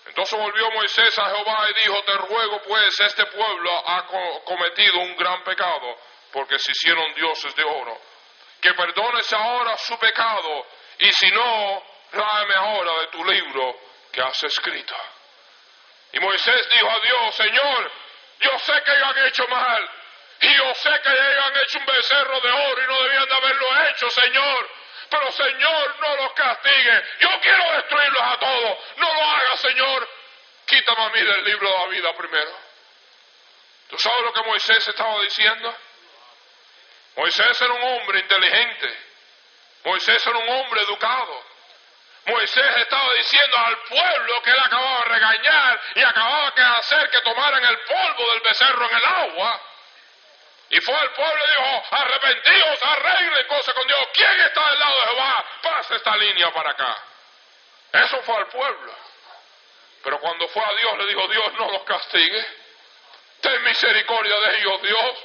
Entonces 0.06 0.36
volvió 0.36 0.68
Moisés 0.72 1.16
a 1.16 1.36
Jehová 1.36 1.68
y 1.70 1.74
dijo, 1.74 2.02
te 2.02 2.12
ruego 2.14 2.60
pues, 2.62 2.98
este 2.98 3.24
pueblo 3.26 3.88
ha 3.88 4.04
cometido 4.44 4.98
un 4.98 5.16
gran 5.16 5.44
pecado, 5.44 5.96
porque 6.32 6.58
se 6.58 6.72
hicieron 6.72 7.14
dioses 7.14 7.54
de 7.54 7.64
oro. 7.64 8.00
Que 8.60 8.74
perdones 8.74 9.32
ahora 9.32 9.76
su 9.78 9.98
pecado, 9.98 10.66
y 10.98 11.10
si 11.12 11.30
no, 11.30 11.82
tráeme 12.10 12.54
ahora 12.54 13.00
de 13.00 13.06
tu 13.08 13.24
libro 13.24 13.80
que 14.12 14.20
has 14.20 14.42
escrito. 14.42 14.94
Y 16.12 16.20
Moisés 16.20 16.68
dijo 16.74 16.90
a 16.90 17.00
Dios, 17.00 17.34
Señor, 17.36 17.92
yo 18.40 18.58
sé 18.58 18.82
que 18.82 18.90
ellos 18.92 19.08
han 19.08 19.26
hecho 19.26 19.46
mal. 19.48 19.90
Y 20.42 20.56
yo 20.56 20.74
sé 20.74 20.90
que 21.02 21.10
ellos 21.10 21.46
han 21.46 21.56
hecho 21.58 21.78
un 21.78 21.86
becerro 21.86 22.40
de 22.40 22.50
oro 22.50 22.82
y 22.82 22.86
no 22.86 23.02
debían 23.02 23.28
de 23.28 23.34
haberlo 23.34 23.88
hecho, 23.88 24.10
Señor. 24.10 24.70
Pero 25.10 25.32
Señor, 25.32 25.96
no 26.00 26.16
los 26.16 26.32
castigue. 26.32 27.02
Yo 27.20 27.28
quiero 27.40 27.72
destruirlos 27.72 28.22
a 28.22 28.38
todos. 28.38 28.78
No 28.96 29.12
lo 29.12 29.24
haga, 29.24 29.56
Señor. 29.56 30.08
Quítame 30.66 31.04
a 31.04 31.08
mí 31.10 31.20
del 31.20 31.44
libro 31.44 31.68
de 31.68 31.78
la 31.78 31.86
vida 31.86 32.16
primero. 32.16 32.58
¿Tú 33.88 33.98
sabes 33.98 34.22
lo 34.22 34.32
que 34.32 34.42
Moisés 34.42 34.86
estaba 34.86 35.20
diciendo? 35.22 35.76
Moisés 37.16 37.60
era 37.60 37.72
un 37.72 37.82
hombre 37.82 38.20
inteligente. 38.20 38.98
Moisés 39.84 40.26
era 40.26 40.38
un 40.38 40.48
hombre 40.48 40.82
educado. 40.82 41.44
Moisés 42.26 42.76
estaba 42.76 43.12
diciendo 43.14 43.56
al 43.58 43.78
pueblo 43.78 44.42
que 44.42 44.50
él 44.50 44.60
acababa 44.62 44.98
de 44.98 45.04
regañar 45.04 45.80
y 45.94 46.02
acababa 46.02 46.50
de 46.50 46.62
hacer 46.62 47.10
que 47.10 47.20
tomaran 47.22 47.64
el 47.64 47.78
polvo 47.80 48.30
del 48.30 48.40
becerro 48.40 48.90
en 48.90 48.96
el 48.96 49.04
agua. 49.04 49.60
Y 50.70 50.80
fue 50.80 50.94
al 50.94 51.10
pueblo 51.12 51.42
y 51.44 51.48
dijo, 51.48 51.84
arrepentidos, 51.90 52.78
arreglen 52.82 53.46
cosas 53.48 53.74
con 53.74 53.86
Dios. 53.86 54.08
¿Quién 54.14 54.40
está 54.40 54.70
del 54.70 54.78
lado 54.78 55.00
de 55.00 55.06
Jehová? 55.06 55.44
Pasa 55.62 55.96
esta 55.96 56.16
línea 56.16 56.52
para 56.52 56.70
acá. 56.70 56.96
Eso 57.92 58.22
fue 58.22 58.36
al 58.36 58.46
pueblo. 58.46 58.94
Pero 60.02 60.20
cuando 60.20 60.48
fue 60.48 60.62
a 60.62 60.72
Dios 60.74 60.98
le 60.98 61.06
dijo, 61.06 61.28
Dios 61.28 61.52
no 61.54 61.72
los 61.72 61.82
castigue. 61.82 62.46
Ten 63.40 63.62
misericordia 63.64 64.36
de 64.38 64.58
ellos, 64.58 64.82
Dios. 64.82 65.18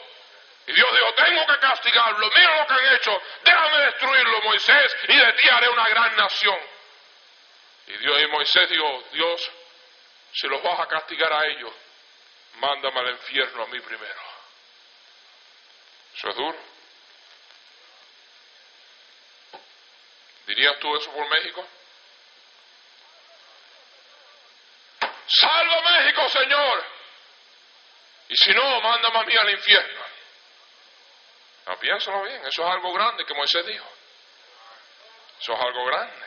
Y 0.67 0.73
Dios 0.73 0.89
dijo, 0.91 1.13
tengo 1.13 1.45
que 1.45 1.59
castigarlo. 1.59 2.31
Mira 2.35 2.61
lo 2.61 2.67
que 2.67 2.73
han 2.73 2.95
hecho. 2.95 3.21
Déjame 3.43 3.77
destruirlo, 3.85 4.41
Moisés, 4.41 4.97
y 5.07 5.15
de 5.15 5.33
ti 5.33 5.49
haré 5.49 5.69
una 5.69 5.87
gran 5.89 6.15
nación. 6.15 6.59
Y 7.87 7.97
Dios 7.97 8.21
y 8.21 8.27
Moisés 8.27 8.69
dijo, 8.69 9.03
Dios, 9.11 9.51
si 10.33 10.47
los 10.47 10.61
vas 10.63 10.79
a 10.79 10.87
castigar 10.87 11.31
a 11.31 11.45
ellos, 11.45 11.71
mándame 12.55 12.99
al 12.99 13.09
infierno 13.11 13.63
a 13.63 13.67
mí 13.67 13.79
primero. 13.79 14.21
Eso 16.15 16.29
es 16.29 16.35
duro. 16.35 16.57
¿Dirías 20.47 20.79
tú 20.79 20.95
eso 20.95 21.11
por 21.11 21.27
México? 21.29 21.67
Salva 25.27 25.81
México, 25.81 26.29
Señor. 26.29 26.85
Y 28.29 28.35
si 28.35 28.51
no, 28.51 28.81
mándame 28.81 29.19
a 29.19 29.23
mí 29.23 29.35
al 29.35 29.49
infierno. 29.51 30.04
Piénsalo 31.79 32.23
bien, 32.23 32.45
eso 32.45 32.63
es 32.63 32.69
algo 32.69 32.93
grande 32.93 33.25
que 33.25 33.33
Moisés 33.33 33.65
dijo. 33.65 33.87
Eso 35.39 35.53
es 35.53 35.59
algo 35.59 35.85
grande. 35.85 36.25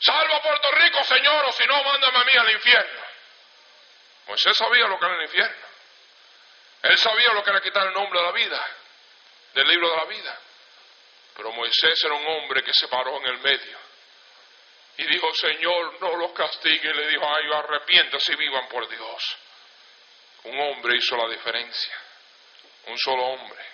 Salva 0.00 0.42
Puerto 0.42 0.70
Rico, 0.72 1.04
Señor, 1.04 1.44
o 1.46 1.52
si 1.52 1.64
no, 1.64 1.82
mándame 1.82 2.18
a 2.18 2.24
mí 2.24 2.32
al 2.36 2.52
infierno. 2.52 3.00
Moisés 4.26 4.56
sabía 4.56 4.86
lo 4.86 4.98
que 4.98 5.04
era 5.06 5.16
el 5.16 5.22
infierno. 5.22 5.66
Él 6.82 6.98
sabía 6.98 7.32
lo 7.32 7.42
que 7.42 7.50
era 7.50 7.60
quitar 7.60 7.86
el 7.86 7.94
nombre 7.94 8.18
de 8.20 8.26
la 8.26 8.32
vida, 8.32 8.66
del 9.54 9.68
libro 9.68 9.90
de 9.90 9.96
la 9.96 10.04
vida. 10.04 10.38
Pero 11.36 11.52
Moisés 11.52 12.02
era 12.04 12.14
un 12.14 12.26
hombre 12.26 12.62
que 12.62 12.72
se 12.72 12.88
paró 12.88 13.16
en 13.18 13.26
el 13.26 13.38
medio. 13.38 13.78
Y 14.96 15.06
dijo, 15.06 15.34
Señor, 15.34 16.00
no 16.00 16.16
los 16.16 16.32
castigue. 16.32 16.90
Y 16.90 16.92
le 16.92 17.08
dijo 17.08 17.24
a 17.26 17.40
ellos, 17.40 17.56
arrepiéntase 17.56 18.32
y 18.32 18.36
vivan 18.36 18.68
por 18.68 18.88
Dios. 18.88 19.36
Un 20.44 20.60
hombre 20.60 20.96
hizo 20.96 21.16
la 21.16 21.28
diferencia. 21.28 21.98
Un 22.86 22.98
solo 22.98 23.24
hombre. 23.24 23.73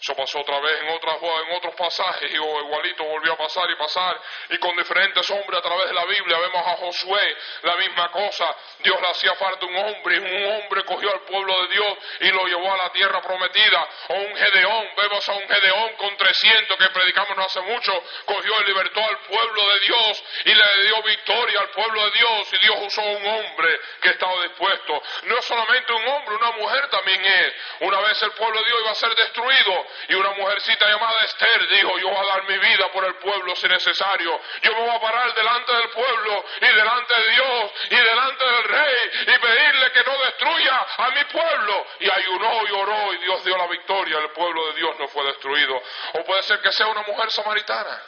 Eso 0.00 0.14
pasó 0.14 0.40
otra 0.40 0.60
vez 0.60 0.82
en, 0.82 0.88
otras, 0.90 1.16
en 1.22 1.56
otros 1.56 1.74
pasajes 1.74 2.30
y 2.30 2.34
igualito 2.34 3.02
volvió 3.04 3.32
a 3.32 3.36
pasar 3.36 3.70
y 3.70 3.76
pasar. 3.76 4.20
Y 4.50 4.58
con 4.58 4.76
diferentes 4.76 5.28
hombres 5.30 5.58
a 5.58 5.62
través 5.62 5.88
de 5.88 5.94
la 5.94 6.04
Biblia 6.04 6.38
vemos 6.38 6.66
a 6.66 6.76
Josué 6.76 7.36
la 7.62 7.76
misma 7.76 8.10
cosa. 8.10 8.54
Dios 8.80 9.00
le 9.00 9.08
hacía 9.08 9.34
falta 9.34 9.64
un 9.64 9.74
hombre 9.74 10.16
y 10.16 10.18
un 10.18 10.52
hombre 10.52 10.84
cogió 10.84 11.10
al 11.10 11.20
pueblo 11.22 11.62
de 11.62 11.68
Dios 11.68 11.98
y 12.20 12.28
lo 12.28 12.44
llevó 12.44 12.72
a 12.72 12.76
la 12.76 12.92
tierra 12.92 13.22
prometida. 13.22 13.88
O 14.08 14.14
un 14.14 14.36
Gedeón, 14.36 14.88
vemos 14.96 15.28
a 15.28 15.32
un 15.32 15.48
Gedeón 15.48 15.96
con 15.96 16.16
300 16.16 16.76
que 16.76 16.88
predicamos 16.90 17.36
no 17.36 17.44
hace 17.44 17.60
mucho, 17.62 17.92
cogió 18.26 18.52
y 18.60 18.64
libertó 18.66 19.00
al 19.00 19.18
pueblo 19.20 19.68
de 19.72 19.80
Dios 19.80 20.24
y 20.44 20.54
le 20.54 20.82
dio 20.82 21.02
victoria 21.04 21.60
al 21.60 21.70
pueblo 21.70 22.04
de 22.04 22.10
Dios. 22.12 22.52
Y 22.52 22.58
Dios 22.58 22.76
usó 22.82 23.02
un 23.02 23.26
hombre 23.26 23.80
que 24.02 24.10
estaba 24.10 24.42
dispuesto. 24.42 25.02
No 25.24 25.40
solamente 25.40 25.92
un 25.94 26.06
hombre, 26.06 26.34
una 26.34 26.50
mujer 26.52 26.88
también 26.90 27.24
es. 27.24 27.54
Una 27.80 28.00
vez 28.00 28.22
el 28.22 28.32
pueblo 28.32 28.58
de 28.60 28.66
Dios 28.66 28.78
iba 28.82 28.90
a 28.90 28.94
ser 28.94 29.14
destruido 29.14 29.85
y 30.08 30.14
una 30.14 30.30
mujercita 30.32 30.88
llamada 30.88 31.20
Esther 31.22 31.68
dijo, 31.68 31.98
yo 31.98 32.08
voy 32.08 32.18
a 32.18 32.34
dar 32.34 32.44
mi 32.44 32.58
vida 32.58 32.90
por 32.92 33.04
el 33.04 33.14
pueblo 33.16 33.54
si 33.56 33.68
necesario. 33.68 34.40
Yo 34.62 34.72
me 34.72 34.80
voy 34.80 34.96
a 34.96 35.00
parar 35.00 35.34
delante 35.34 35.74
del 35.74 35.88
pueblo 35.90 36.44
y 36.60 36.66
delante 36.66 37.14
de 37.20 37.30
Dios 37.32 37.72
y 37.90 37.96
delante 37.96 38.44
del 38.44 38.64
rey 38.64 39.10
y 39.22 39.38
pedirle 39.38 39.92
que 39.92 40.04
no 40.04 40.18
destruya 40.18 40.86
a 40.98 41.10
mi 41.10 41.24
pueblo. 41.24 41.86
Y 42.00 42.10
ayunó 42.10 42.66
y 42.68 42.72
oró 42.72 43.12
y 43.14 43.18
Dios 43.18 43.44
dio 43.44 43.56
la 43.56 43.66
victoria. 43.66 44.18
El 44.18 44.30
pueblo 44.30 44.68
de 44.68 44.74
Dios 44.74 44.98
no 44.98 45.08
fue 45.08 45.24
destruido. 45.26 45.80
O 46.14 46.24
puede 46.24 46.42
ser 46.42 46.60
que 46.60 46.72
sea 46.72 46.86
una 46.86 47.02
mujer 47.02 47.30
samaritana 47.30 48.02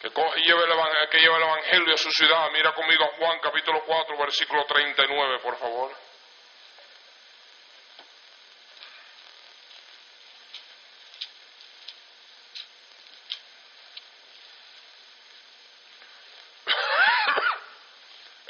que 0.00 0.10
coge 0.10 0.40
y 0.40 0.42
lleve 0.42 0.64
el, 0.64 1.08
que 1.10 1.18
lleve 1.18 1.36
el 1.36 1.42
evangelio 1.42 1.94
a 1.94 1.98
su 1.98 2.10
ciudad. 2.10 2.50
Mira 2.50 2.74
conmigo 2.74 3.04
a 3.04 3.16
Juan 3.18 3.38
capítulo 3.38 3.84
4, 3.86 4.16
versículo 4.18 4.64
39, 4.66 5.38
por 5.38 5.56
favor. 5.58 5.92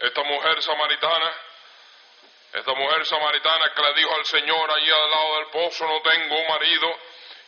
esta 0.03 0.25
samaritana, 0.63 1.33
esta 2.53 2.75
mujer 2.75 3.07
samaritana 3.07 3.73
que 3.75 3.83
le 3.83 3.95
dijo 3.95 4.15
al 4.15 4.27
Señor 4.27 4.71
allí 4.71 4.91
al 4.91 5.11
lado 5.11 5.37
del 5.37 5.47
pozo, 5.49 5.87
no 5.87 6.01
tengo 6.03 6.45
marido, 6.49 6.99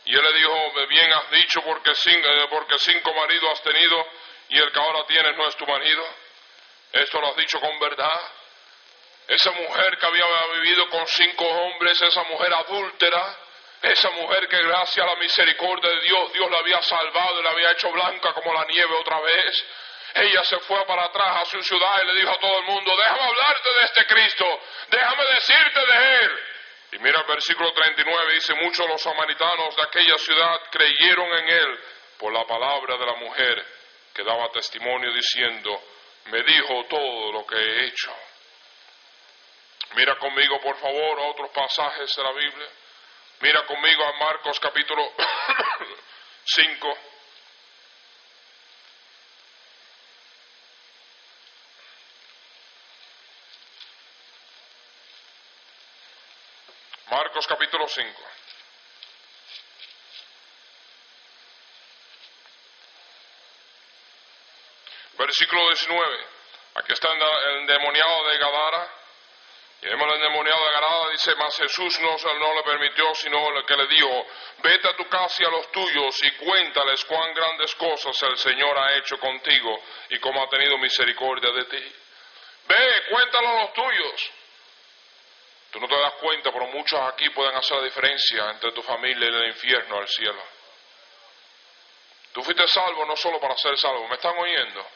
y 0.06 0.14
él 0.14 0.22
le 0.22 0.32
dijo, 0.34 0.72
bien 0.88 1.12
has 1.12 1.30
dicho 1.30 1.62
porque 1.62 1.94
cinco, 1.94 2.28
eh, 2.28 2.46
porque 2.50 2.78
cinco 2.78 3.14
maridos 3.14 3.50
has 3.52 3.62
tenido 3.62 4.06
y 4.48 4.58
el 4.58 4.70
que 4.70 4.78
ahora 4.78 5.04
tienes 5.06 5.36
no 5.36 5.48
es 5.48 5.56
tu 5.56 5.66
marido. 5.66 6.04
Esto 6.92 7.20
lo 7.20 7.28
has 7.28 7.36
dicho 7.36 7.58
con 7.60 7.78
verdad. 7.80 8.20
Esa 9.26 9.50
mujer 9.52 9.96
que 9.98 10.06
había 10.06 10.24
vivido 10.60 10.88
con 10.90 11.06
cinco 11.06 11.44
hombres, 11.44 12.00
esa 12.02 12.22
mujer 12.24 12.52
adúltera, 12.52 13.38
esa 13.80 14.10
mujer 14.10 14.46
que 14.48 14.62
gracias 14.62 15.06
a 15.06 15.10
la 15.10 15.16
misericordia 15.16 15.90
de 15.90 16.00
Dios, 16.02 16.32
Dios 16.32 16.50
la 16.50 16.58
había 16.58 16.82
salvado 16.82 17.40
y 17.40 17.42
la 17.42 17.50
había 17.50 17.70
hecho 17.72 17.90
blanca 17.90 18.34
como 18.34 18.52
la 18.52 18.64
nieve 18.66 18.94
otra 18.94 19.20
vez 19.20 19.64
ella 20.14 20.44
se 20.44 20.58
fue 20.60 20.86
para 20.86 21.06
atrás 21.06 21.42
a 21.42 21.44
su 21.46 21.60
ciudad 21.62 22.02
y 22.02 22.06
le 22.06 22.14
dijo 22.14 22.30
a 22.30 22.38
todo 22.38 22.58
el 22.58 22.64
mundo, 22.66 22.96
déjame 22.96 23.22
hablarte 23.22 23.68
de 23.68 23.84
este 23.84 24.06
Cristo, 24.06 24.60
déjame 24.88 25.24
decirte 25.34 25.80
de 25.80 26.14
Él. 26.24 26.40
Y 26.92 26.98
mira 27.00 27.20
el 27.20 27.26
versículo 27.26 27.72
39, 27.72 28.34
dice, 28.34 28.54
muchos 28.54 28.88
los 28.88 29.02
samaritanos 29.02 29.74
de 29.74 29.82
aquella 29.82 30.16
ciudad 30.18 30.60
creyeron 30.70 31.28
en 31.38 31.48
Él 31.48 31.80
por 32.18 32.32
la 32.32 32.46
palabra 32.46 32.96
de 32.96 33.06
la 33.06 33.14
mujer 33.14 33.66
que 34.14 34.22
daba 34.22 34.52
testimonio 34.52 35.12
diciendo, 35.12 35.82
me 36.26 36.42
dijo 36.42 36.84
todo 36.88 37.32
lo 37.32 37.44
que 37.44 37.56
he 37.56 37.84
hecho. 37.86 38.14
Mira 39.96 40.16
conmigo, 40.16 40.60
por 40.60 40.76
favor, 40.76 41.18
a 41.18 41.22
otros 41.24 41.50
pasajes 41.50 42.14
de 42.14 42.22
la 42.22 42.32
Biblia. 42.32 42.68
Mira 43.40 43.66
conmigo 43.66 44.04
a 44.04 44.12
Marcos 44.12 44.60
capítulo 44.60 45.12
5. 46.44 46.98
Capítulo 57.46 57.86
5. 57.86 58.22
Versículo 65.18 65.68
19. 65.68 66.26
Aquí 66.76 66.92
está 66.92 67.12
el 67.12 67.56
endemoniado 67.60 68.28
de 68.28 68.38
Gadara. 68.38 68.90
Y 69.82 69.86
vemos 69.86 70.08
el 70.08 70.14
endemoniado 70.14 70.64
de 70.64 70.72
Gadara, 70.72 71.10
dice, 71.10 71.34
mas 71.36 71.56
Jesús 71.58 72.00
no, 72.00 72.16
no 72.16 72.54
le 72.54 72.62
permitió, 72.62 73.14
sino 73.14 73.38
que 73.66 73.76
le 73.76 73.86
dijo, 73.88 74.26
vete 74.62 74.88
a 74.88 74.96
tu 74.96 75.06
casa 75.08 75.42
y 75.42 75.46
a 75.46 75.50
los 75.50 75.70
tuyos 75.70 76.22
y 76.22 76.30
cuéntales 76.32 77.04
cuán 77.04 77.34
grandes 77.34 77.74
cosas 77.74 78.22
el 78.22 78.38
Señor 78.38 78.78
ha 78.78 78.96
hecho 78.96 79.18
contigo 79.18 79.82
y 80.08 80.18
cómo 80.18 80.42
ha 80.42 80.48
tenido 80.48 80.78
misericordia 80.78 81.50
de 81.52 81.64
ti. 81.64 81.92
Ve, 82.66 83.04
cuéntalo 83.10 83.48
a 83.48 83.62
los 83.64 83.72
tuyos. 83.74 84.30
Tú 85.74 85.80
no 85.80 85.88
te 85.88 86.00
das 86.00 86.14
cuenta, 86.20 86.52
pero 86.52 86.68
muchos 86.68 87.00
aquí 87.00 87.28
pueden 87.30 87.56
hacer 87.56 87.78
la 87.78 87.82
diferencia 87.82 88.48
entre 88.48 88.70
tu 88.70 88.80
familia 88.80 89.28
y 89.28 89.34
el 89.34 89.48
infierno 89.48 89.98
al 89.98 90.06
cielo. 90.06 90.40
Tú 92.32 92.44
fuiste 92.44 92.64
salvo 92.68 93.04
no 93.04 93.16
solo 93.16 93.40
para 93.40 93.56
ser 93.56 93.76
salvo, 93.76 94.06
¿me 94.06 94.14
están 94.14 94.38
oyendo? 94.38 94.86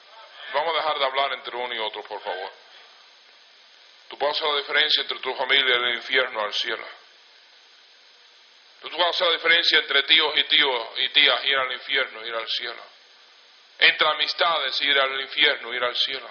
Vamos 0.55 0.73
a 0.73 0.77
dejar 0.77 0.99
de 1.01 1.05
hablar 1.05 1.33
entre 1.33 1.57
uno 1.57 1.75
y 1.75 1.79
otro, 1.81 2.05
por 2.05 2.21
favor. 2.21 2.53
Tú 4.09 4.17
puedes 4.19 4.37
hacer 4.37 4.53
la 4.53 4.59
diferencia 4.59 5.03
entre 5.03 5.19
tu 5.19 5.35
familia 5.35 5.67
y 5.69 5.83
el 5.83 5.97
infierno 5.97 6.43
al 6.43 6.55
cielo. 6.55 6.87
Tú 8.81 8.89
puedes 8.91 9.17
hacer 9.17 9.27
la 9.27 9.33
diferencia 9.33 9.79
entre 9.81 10.05
tíos 10.05 10.33
y 10.37 10.45
tíos 10.45 10.89
y 10.99 11.09
tías, 11.09 11.45
ir 11.45 11.57
al 11.57 11.73
infierno, 11.73 12.25
ir 12.25 12.35
al 12.37 12.49
cielo. 12.49 12.85
Entre 13.81 14.09
amistades, 14.09 14.81
ir 14.83 14.97
al 14.97 15.21
infierno, 15.23 15.75
ir 15.75 15.83
al 15.83 15.97
cielo. 15.97 16.31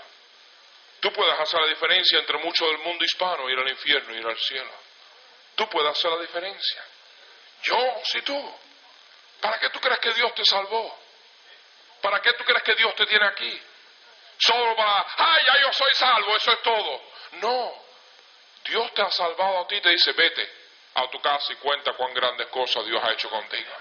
Tú 0.99 1.11
puedes 1.11 1.39
hacer 1.39 1.61
la 1.61 1.67
diferencia 1.67 2.19
entre 2.19 2.37
muchos 2.39 2.67
del 2.67 2.79
mundo 2.79 3.05
hispano, 3.05 3.49
ir 3.49 3.59
al 3.59 3.69
infierno, 3.69 4.15
ir 4.15 4.25
al 4.25 4.37
cielo. 4.37 4.71
Tú 5.55 5.69
puedes 5.69 5.91
hacer 5.91 6.11
la 6.11 6.21
diferencia. 6.21 6.83
Yo, 7.63 8.01
si 8.03 8.21
tú. 8.21 8.59
¿Para 9.41 9.59
qué 9.59 9.69
tú 9.69 9.79
crees 9.79 9.99
que 9.99 10.13
Dios 10.13 10.33
te 10.33 10.43
salvó? 10.43 10.99
¿Para 12.01 12.19
qué 12.21 12.33
tú 12.33 12.43
crees 12.43 12.63
que 12.63 12.75
Dios 12.75 12.95
te 12.95 13.05
tiene 13.05 13.25
aquí? 13.27 13.61
Solo 14.39 14.75
para, 14.75 15.05
ay, 15.17 15.43
ya 15.45 15.61
yo 15.61 15.73
soy 15.73 15.93
salvo, 15.93 16.35
eso 16.35 16.51
es 16.51 16.61
todo. 16.61 17.01
No, 17.33 17.85
Dios 18.65 18.93
te 18.93 19.01
ha 19.01 19.11
salvado 19.11 19.59
a 19.61 19.67
ti, 19.67 19.79
te 19.81 19.89
dice, 19.89 20.11
vete 20.13 20.51
a 20.95 21.07
tu 21.09 21.19
casa 21.21 21.53
y 21.53 21.55
cuenta 21.57 21.93
cuán 21.93 22.13
grandes 22.13 22.47
cosas 22.47 22.85
Dios 22.85 23.01
ha 23.03 23.13
hecho 23.13 23.29
contigo. 23.29 23.71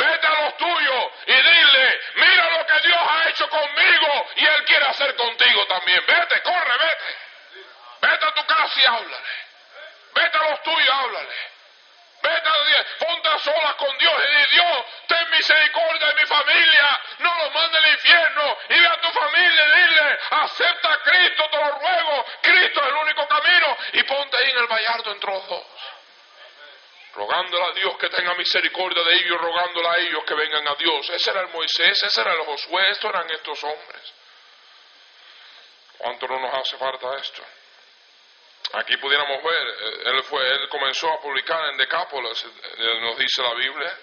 Vete 0.00 0.26
a 0.26 0.44
los 0.44 0.56
tuyos 0.56 1.04
y 1.26 1.34
dile, 1.34 2.00
mira 2.14 2.50
lo 2.56 2.66
que 2.66 2.88
Dios 2.88 2.98
ha 3.06 3.28
hecho 3.28 3.48
conmigo 3.50 4.28
y 4.36 4.46
Él 4.46 4.64
quiere 4.64 4.86
hacer 4.86 5.14
contigo 5.14 5.66
también. 5.66 6.02
Vete, 6.06 6.40
corre, 6.40 6.72
vete. 6.78 7.18
Vete 8.00 8.26
a 8.26 8.32
tu 8.32 8.46
casa 8.46 8.80
y 8.80 8.84
háblale. 8.86 9.28
Vete 10.14 10.38
a 10.38 10.50
los 10.50 10.62
tuyos 10.62 10.86
y 10.86 10.90
háblale. 10.90 11.34
Vete 12.22 12.48
a 12.48 12.64
Dios, 12.64 12.86
ponte 12.98 13.28
a 13.28 13.38
solas 13.40 13.74
con 13.74 13.98
Dios 13.98 14.12
y 14.26 14.36
di, 14.36 14.56
Dios, 14.56 14.84
ten 15.06 15.30
misericordia 15.30 16.06
de 16.06 16.14
mi 16.14 16.26
familia, 16.26 17.00
no 17.18 17.34
los 17.34 17.54
mande 17.54 17.78
al 17.78 17.90
infierno. 17.90 18.58
Y 18.70 18.80
ve 18.80 18.86
a 18.86 19.00
tu 19.02 19.10
familia 19.10 19.64
y 19.64 19.80
dile, 19.82 20.18
acepta 20.30 20.92
a 20.92 21.02
Cristo, 21.02 21.44
te 21.50 21.56
lo 21.58 21.78
ruego, 21.78 22.26
Cristo 22.40 22.80
es 22.80 22.86
el 22.86 22.94
único 22.94 23.28
camino. 23.28 23.76
Y 23.92 24.02
ponte 24.04 24.36
ahí 24.38 24.50
en 24.50 24.58
el 24.58 24.66
vallardo 24.66 25.12
entre 25.12 25.30
los. 25.30 25.64
Rogándole 27.20 27.64
a 27.66 27.72
Dios 27.72 27.98
que 27.98 28.08
tenga 28.08 28.34
misericordia 28.34 29.04
de 29.04 29.12
ellos, 29.12 29.38
rogándole 29.38 29.88
a 29.88 29.98
ellos 29.98 30.24
que 30.24 30.32
vengan 30.32 30.66
a 30.66 30.74
Dios. 30.74 31.10
Ese 31.10 31.30
era 31.30 31.42
el 31.42 31.48
Moisés, 31.48 32.02
ese 32.02 32.18
era 32.18 32.32
el 32.32 32.46
Josué, 32.46 32.82
estos 32.88 33.10
eran 33.10 33.30
estos 33.30 33.62
hombres. 33.62 34.14
¿Cuánto 35.98 36.26
no 36.28 36.40
nos 36.40 36.54
hace 36.54 36.78
falta 36.78 37.14
esto? 37.18 37.42
Aquí 38.72 38.96
pudiéramos 38.96 39.42
ver, 39.42 39.68
eh, 39.68 40.02
él, 40.06 40.22
fue, 40.22 40.48
él 40.48 40.66
comenzó 40.70 41.12
a 41.12 41.20
publicar 41.20 41.62
en 41.68 41.76
Decápolis, 41.76 42.42
eh, 42.42 43.00
nos 43.02 43.18
dice 43.18 43.42
la 43.42 43.52
Biblia, 43.52 43.98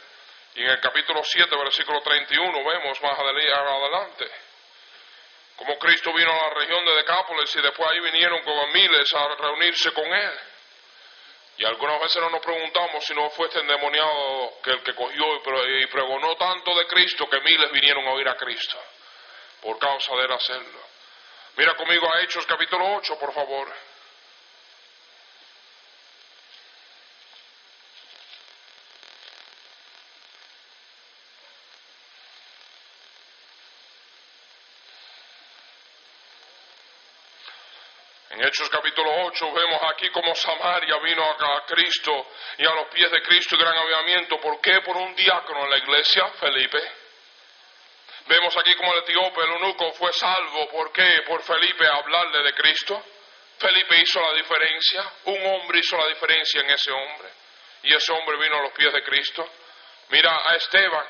y 0.53 0.61
en 0.61 0.69
el 0.69 0.79
capítulo 0.79 1.23
7, 1.23 1.55
versículo 1.55 2.01
31, 2.01 2.69
vemos 2.69 3.01
más 3.01 3.17
adelante 3.17 4.31
como 5.55 5.79
Cristo 5.79 6.13
vino 6.13 6.31
a 6.31 6.49
la 6.49 6.53
región 6.53 6.85
de 6.85 6.97
Decápolis 6.97 7.55
y 7.55 7.61
después 7.61 7.89
ahí 7.89 7.99
vinieron 7.99 8.43
como 8.43 8.67
miles 8.67 9.11
a 9.11 9.27
reunirse 9.35 9.91
con 9.91 10.05
él. 10.05 10.39
Y 11.57 11.65
algunas 11.65 11.99
veces 11.99 12.21
no 12.21 12.29
nos 12.29 12.41
preguntamos 12.41 13.03
si 13.03 13.15
no 13.15 13.29
fue 13.31 13.47
este 13.47 13.59
endemoniado 13.59 14.61
que 14.63 14.71
el 14.71 14.83
que 14.83 14.93
cogió 14.93 15.25
y 15.35 15.87
pregonó 15.87 16.35
tanto 16.35 16.75
de 16.75 16.85
Cristo 16.85 17.27
que 17.27 17.41
miles 17.41 17.71
vinieron 17.71 18.07
a 18.07 18.11
oír 18.11 18.29
a 18.29 18.35
Cristo 18.35 18.77
por 19.61 19.79
causa 19.79 20.15
de 20.15 20.25
él 20.25 20.31
hacerlo. 20.31 20.79
Mira 21.55 21.73
conmigo 21.75 22.07
a 22.13 22.21
Hechos 22.21 22.45
capítulo 22.45 22.97
8, 22.97 23.17
por 23.19 23.33
favor. 23.33 23.73
En 38.37 38.45
Hechos 38.45 38.69
capítulo 38.69 39.09
8 39.25 39.51
vemos 39.51 39.81
aquí 39.91 40.11
como 40.11 40.35
Samaria 40.35 40.95
vino 40.99 41.23
a 41.23 41.65
Cristo 41.65 42.27
y 42.59 42.67
a 42.67 42.75
los 42.75 42.87
pies 42.89 43.09
de 43.09 43.19
Cristo 43.23 43.57
gran 43.57 43.75
avivamiento. 43.75 44.39
¿Por 44.39 44.61
qué? 44.61 44.79
Por 44.81 44.95
un 44.95 45.15
diácono 45.15 45.63
en 45.63 45.71
la 45.71 45.77
iglesia, 45.79 46.27
Felipe. 46.39 46.77
Vemos 48.27 48.55
aquí 48.55 48.75
como 48.75 48.93
el 48.93 48.99
etíope, 48.99 49.41
el 49.41 49.53
eunuco, 49.53 49.91
fue 49.93 50.13
salvo. 50.13 50.69
¿Por 50.69 50.91
qué? 50.91 51.23
Por 51.25 51.41
Felipe 51.41 51.87
hablarle 51.87 52.43
de 52.43 52.53
Cristo. 52.53 53.03
Felipe 53.57 54.01
hizo 54.03 54.21
la 54.21 54.33
diferencia. 54.33 55.13
Un 55.25 55.43
hombre 55.47 55.79
hizo 55.79 55.97
la 55.97 56.07
diferencia 56.09 56.61
en 56.61 56.69
ese 56.69 56.91
hombre. 56.91 57.29
Y 57.81 57.95
ese 57.95 58.11
hombre 58.11 58.37
vino 58.37 58.59
a 58.59 58.61
los 58.61 58.71
pies 58.73 58.93
de 58.93 59.01
Cristo. 59.01 59.49
Mira 60.09 60.47
a 60.47 60.55
Esteban. 60.57 61.07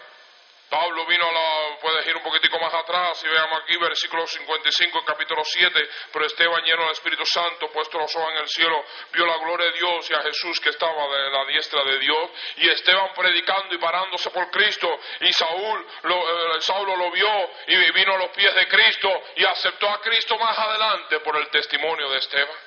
Pablo 0.69 1.05
vino 1.05 1.25
a 1.25 1.31
la, 1.31 1.79
puedes 1.79 2.05
ir 2.07 2.17
un 2.17 2.23
poquitico 2.23 2.59
más 2.59 2.73
atrás 2.73 3.23
y 3.23 3.27
veamos 3.29 3.61
aquí 3.61 3.77
versículo 3.77 4.27
55, 4.27 5.05
capítulo 5.05 5.41
7, 5.45 5.89
pero 6.11 6.25
Esteban 6.25 6.61
lleno 6.63 6.81
del 6.83 6.91
Espíritu 6.91 7.25
Santo, 7.25 7.71
puesto 7.71 7.97
los 7.97 8.13
ojos 8.13 8.31
en 8.33 8.39
el 8.39 8.49
cielo, 8.49 8.83
vio 9.13 9.25
la 9.25 9.37
gloria 9.37 9.67
de 9.67 9.77
Dios 9.77 10.09
y 10.09 10.13
a 10.13 10.21
Jesús 10.23 10.59
que 10.59 10.69
estaba 10.69 11.07
de 11.07 11.29
la 11.29 11.45
diestra 11.45 11.83
de 11.85 11.99
Dios, 11.99 12.31
y 12.57 12.69
Esteban 12.69 13.13
predicando 13.15 13.75
y 13.75 13.77
parándose 13.77 14.29
por 14.31 14.51
Cristo, 14.51 14.99
y 15.21 15.31
Saúl, 15.31 15.87
lo, 16.03 16.55
eh, 16.57 16.61
Saulo 16.61 16.97
lo 16.97 17.11
vio 17.11 17.49
y 17.67 17.91
vino 17.93 18.15
a 18.15 18.17
los 18.17 18.31
pies 18.31 18.53
de 18.53 18.67
Cristo 18.67 19.09
y 19.37 19.45
aceptó 19.45 19.89
a 19.89 20.01
Cristo 20.01 20.37
más 20.37 20.57
adelante 20.57 21.21
por 21.21 21.37
el 21.37 21.49
testimonio 21.49 22.09
de 22.09 22.17
Esteban. 22.17 22.57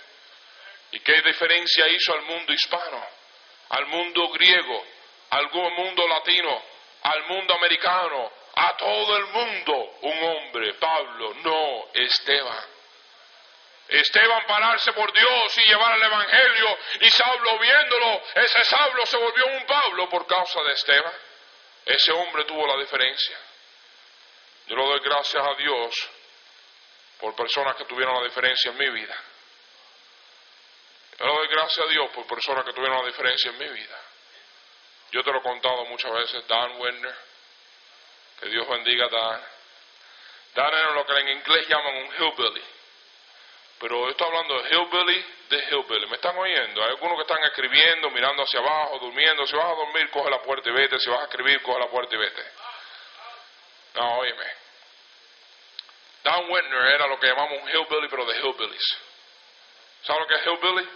¿Y 0.92 1.00
qué 1.00 1.20
diferencia 1.20 1.86
hizo 1.88 2.14
al 2.14 2.22
mundo 2.22 2.52
hispano, 2.52 3.06
al 3.68 3.86
mundo 3.86 4.28
griego, 4.30 4.84
al 5.30 5.50
mundo 5.52 6.08
latino? 6.08 6.69
Al 7.02 7.22
mundo 7.24 7.54
americano, 7.54 8.32
a 8.54 8.76
todo 8.76 9.16
el 9.16 9.26
mundo, 9.26 9.98
un 10.02 10.24
hombre, 10.24 10.74
Pablo, 10.74 11.34
no 11.42 11.88
Esteban. 11.94 12.64
Esteban 13.88 14.46
pararse 14.46 14.92
por 14.92 15.12
Dios 15.12 15.58
y 15.58 15.68
llevar 15.68 15.96
el 15.96 16.02
Evangelio 16.02 16.78
y 17.00 17.10
Saulo 17.10 17.58
viéndolo, 17.58 18.22
ese 18.34 18.64
Saulo 18.64 19.04
se 19.04 19.16
volvió 19.16 19.46
un 19.46 19.66
Pablo 19.66 20.08
por 20.08 20.26
causa 20.26 20.62
de 20.62 20.72
Esteban. 20.72 21.12
Ese 21.86 22.12
hombre 22.12 22.44
tuvo 22.44 22.66
la 22.66 22.76
diferencia. 22.76 23.36
Yo 24.66 24.76
le 24.76 24.84
doy 24.84 25.00
gracias 25.00 25.44
a 25.44 25.54
Dios 25.54 26.08
por 27.18 27.34
personas 27.34 27.74
que 27.76 27.84
tuvieron 27.84 28.14
la 28.14 28.28
diferencia 28.28 28.70
en 28.70 28.78
mi 28.78 28.90
vida. 28.90 29.16
Yo 31.18 31.26
le 31.26 31.32
doy 31.32 31.48
gracias 31.48 31.84
a 31.84 31.90
Dios 31.90 32.10
por 32.10 32.26
personas 32.28 32.64
que 32.64 32.72
tuvieron 32.72 32.98
la 32.98 33.06
diferencia 33.06 33.50
en 33.50 33.58
mi 33.58 33.68
vida. 33.68 34.00
Yo 35.12 35.24
te 35.24 35.32
lo 35.32 35.38
he 35.38 35.42
contado 35.42 35.84
muchas 35.86 36.12
veces, 36.12 36.46
Dan 36.46 36.80
Werner. 36.80 37.14
Que 38.40 38.48
Dios 38.48 38.68
bendiga 38.68 39.06
a 39.06 39.08
Dan. 39.08 39.42
Dan 40.54 40.74
era 40.74 40.90
lo 40.92 41.06
que 41.06 41.12
en 41.12 41.28
inglés 41.28 41.68
llaman 41.68 41.96
un 41.96 42.14
hillbilly. 42.14 42.64
Pero 43.80 44.04
yo 44.04 44.10
estoy 44.10 44.26
hablando 44.26 44.62
de 44.62 44.70
hillbilly, 44.70 45.24
de 45.48 45.58
hillbilly. 45.70 46.06
¿Me 46.06 46.16
están 46.16 46.36
oyendo? 46.36 46.82
Hay 46.82 46.90
algunos 46.90 47.16
que 47.16 47.22
están 47.22 47.42
escribiendo, 47.44 48.10
mirando 48.10 48.42
hacia 48.42 48.60
abajo, 48.60 48.98
durmiendo. 48.98 49.46
Si 49.46 49.56
vas 49.56 49.66
a 49.66 49.74
dormir, 49.74 50.10
coge 50.10 50.30
la 50.30 50.42
puerta 50.42 50.68
y 50.68 50.72
vete. 50.72 50.98
Si 50.98 51.08
vas 51.08 51.20
a 51.20 51.24
escribir, 51.24 51.62
coge 51.62 51.78
la 51.80 51.88
puerta 51.88 52.14
y 52.14 52.18
vete. 52.18 52.44
No, 53.94 54.18
óyeme. 54.18 54.46
Dan 56.22 56.50
Werner 56.50 56.94
era 56.94 57.06
lo 57.06 57.18
que 57.18 57.26
llamamos 57.26 57.62
un 57.62 57.68
hillbilly, 57.68 58.08
pero 58.08 58.26
de 58.26 58.38
hillbillies. 58.38 58.98
¿Sabes 60.02 60.20
lo 60.22 60.26
que 60.26 60.34
es 60.34 60.46
hillbilly? 60.46 60.88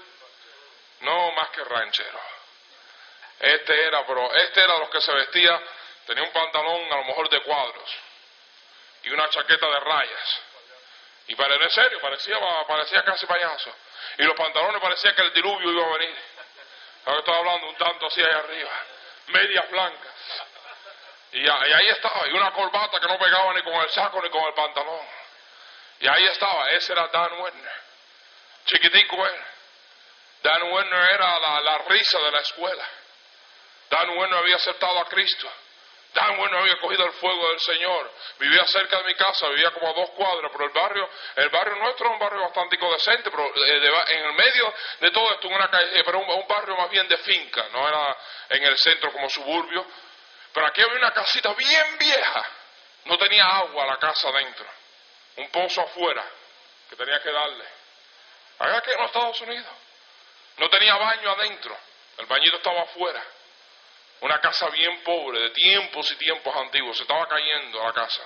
No 1.01 1.33
más 1.33 1.51
que 1.51 1.65
ranchero. 1.65 2.34
Este 3.41 3.85
era, 3.87 4.07
pero 4.07 4.33
este 4.35 4.63
era 4.63 4.79
los 4.79 4.89
que 4.91 5.01
se 5.01 5.13
vestía, 5.13 5.61
tenía 6.07 6.23
un 6.23 6.33
pantalón 6.33 6.93
a 6.93 6.97
lo 6.97 7.05
mejor 7.05 7.29
de 7.29 7.41
cuadros 7.43 7.91
y 9.05 9.11
una 9.11 9.29
chaqueta 9.29 9.67
de 9.69 9.81
rayas. 9.81 10.43
Y 11.27 11.35
para 11.37 11.71
serio, 11.71 12.01
parecía, 12.01 12.39
parecía 12.67 13.03
casi 13.03 13.27
payaso. 13.27 13.75
Y 14.19 14.25
los 14.25 14.37
pantalones 14.37 14.81
parecía 14.81 15.15
que 15.15 15.23
el 15.23 15.33
diluvio 15.33 15.71
iba 15.71 15.87
a 15.87 15.99
venir. 15.99 16.17
Ahora 17.07 17.19
estoy 17.19 17.35
hablando 17.35 17.69
un 17.69 17.77
tanto 17.77 18.07
así 18.07 18.21
ahí 18.21 18.33
arriba. 18.33 18.71
Medias 19.29 19.71
blancas. 19.71 20.13
Y, 21.33 21.41
y 21.41 21.49
ahí 21.49 21.87
estaba, 21.89 22.29
y 22.29 22.33
una 22.33 22.53
corbata 22.53 23.01
que 23.01 23.07
no 23.07 23.19
pegaba 23.19 23.53
ni 23.55 23.63
con 23.63 23.75
el 23.75 23.91
saco 23.91 24.23
ni 24.23 24.31
con 24.31 24.45
el 24.45 24.55
pantalón. 24.55 25.07
Y 26.01 26.09
ahí 26.09 26.25
estaba, 26.27 26.71
ese 26.71 26.93
era 26.93 27.09
Dan 27.09 27.33
Werner. 27.41 27.83
Chiquitico 28.67 29.27
él. 29.27 29.45
Dan 30.43 30.63
Werner 30.73 31.11
era 31.15 31.61
la 31.61 31.79
risa 31.79 32.19
de 32.19 32.31
la 32.31 32.41
escuela. 32.41 32.87
Dan 33.95 34.19
Werner 34.19 34.39
había 34.41 34.57
aceptado 34.57 34.99
a 34.99 35.05
Cristo. 35.05 35.49
Dan 36.15 36.39
Werner 36.41 36.61
había 36.61 36.81
cogido 36.81 37.05
el 37.07 37.13
fuego 37.13 37.49
del 37.51 37.61
Señor. 37.61 38.11
Vivía 38.41 38.65
cerca 38.67 38.99
de 38.99 39.05
mi 39.05 39.15
casa, 39.15 39.49
vivía 39.51 39.71
como 39.71 39.89
a 39.89 39.93
dos 39.93 40.11
cuadras, 40.11 40.51
pero 40.51 40.65
el 40.65 40.73
barrio, 40.73 41.09
el 41.37 41.49
barrio 41.49 41.77
nuestro 41.77 42.07
es 42.07 42.13
un 42.13 42.19
barrio 42.19 42.41
bastante 42.41 42.77
decente, 42.77 43.31
pero 43.31 43.47
eh, 43.55 44.05
en 44.09 44.25
el 44.25 44.33
medio 44.33 44.75
de 45.01 45.11
todo 45.13 45.33
esto, 45.33 45.49
en 45.49 46.05
pero 46.05 46.19
un, 46.19 46.49
barrio 46.49 46.77
más 46.77 46.91
bien 46.91 47.07
de 47.07 47.19
finca, 47.19 47.69
no 47.73 47.87
era 47.87 48.19
en 48.49 48.65
el 48.65 48.77
centro 48.79 49.13
como 49.13 49.31
suburbio. 49.31 49.87
Pero 50.53 50.67
aquí 50.67 50.83
había 50.83 50.97
una 50.97 51.13
casita 51.13 51.53
bien 51.55 51.99
vieja. 51.99 52.45
No 53.05 53.17
tenía 53.17 53.45
agua 53.45 53.87
la 53.87 53.99
casa 53.99 54.29
adentro. 54.29 54.67
Un 55.37 55.51
pozo 55.51 55.83
afuera 55.83 56.25
que 56.91 56.97
tenía 56.97 57.21
que 57.23 57.31
darle. 57.31 57.65
Allá 58.59 58.81
que 58.81 58.91
en 58.91 58.99
los 58.99 59.07
Estados 59.07 59.41
Unidos. 59.41 59.73
No 60.57 60.69
tenía 60.69 60.97
baño 60.97 61.31
adentro. 61.31 61.77
El 62.19 62.27
bañito 62.27 62.57
estaba 62.57 62.83
afuera. 62.83 63.23
Una 64.21 64.41
casa 64.41 64.69
bien 64.71 65.03
pobre, 65.03 65.39
de 65.41 65.51
tiempos 65.51 66.11
y 66.13 66.17
tiempos 66.17 66.55
antiguos. 66.57 66.97
Se 66.97 67.03
estaba 67.03 67.27
cayendo 67.29 67.83
la 67.83 67.93
casa. 67.93 68.23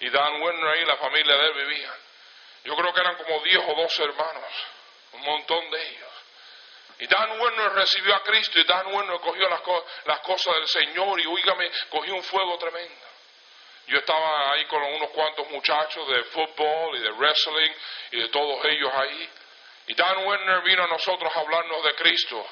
Y 0.00 0.10
Dan 0.10 0.42
Werner 0.42 0.74
ahí, 0.74 0.84
la 0.84 0.96
familia 0.96 1.34
de 1.36 1.46
él 1.46 1.54
vivía. 1.54 1.92
Yo 2.64 2.74
creo 2.76 2.92
que 2.92 3.00
eran 3.00 3.16
como 3.16 3.40
10 3.40 3.58
o 3.68 3.74
12 3.74 4.02
hermanos. 4.04 4.52
Un 5.12 5.20
montón 5.22 5.70
de 5.70 5.88
ellos. 5.88 6.10
Y 6.98 7.06
Dan 7.06 7.40
Werner 7.40 7.72
recibió 7.72 8.14
a 8.14 8.22
Cristo 8.22 8.58
y 8.58 8.64
Dan 8.64 8.86
Werner 8.94 9.18
cogió 9.20 9.48
las, 9.48 9.60
co- 9.62 9.86
las 10.04 10.20
cosas 10.20 10.54
del 10.54 10.68
Señor 10.68 11.20
y, 11.20 11.26
oígame, 11.26 11.70
cogió 11.90 12.14
un 12.14 12.22
fuego 12.22 12.56
tremendo. 12.58 13.04
Yo 13.86 13.98
estaba 13.98 14.52
ahí 14.52 14.64
con 14.66 14.82
unos 14.82 15.10
cuantos 15.10 15.48
muchachos 15.50 16.08
de 16.08 16.24
fútbol 16.24 16.96
y 16.96 17.00
de 17.02 17.10
wrestling 17.12 17.70
y 18.12 18.20
de 18.20 18.28
todos 18.28 18.64
ellos 18.66 18.90
ahí. 18.94 19.30
Y 19.88 19.94
Dan 19.94 20.26
Werner 20.26 20.62
vino 20.62 20.84
a 20.84 20.86
nosotros 20.86 21.34
a 21.34 21.40
hablarnos 21.40 21.82
de 21.84 21.94
Cristo. 21.96 22.46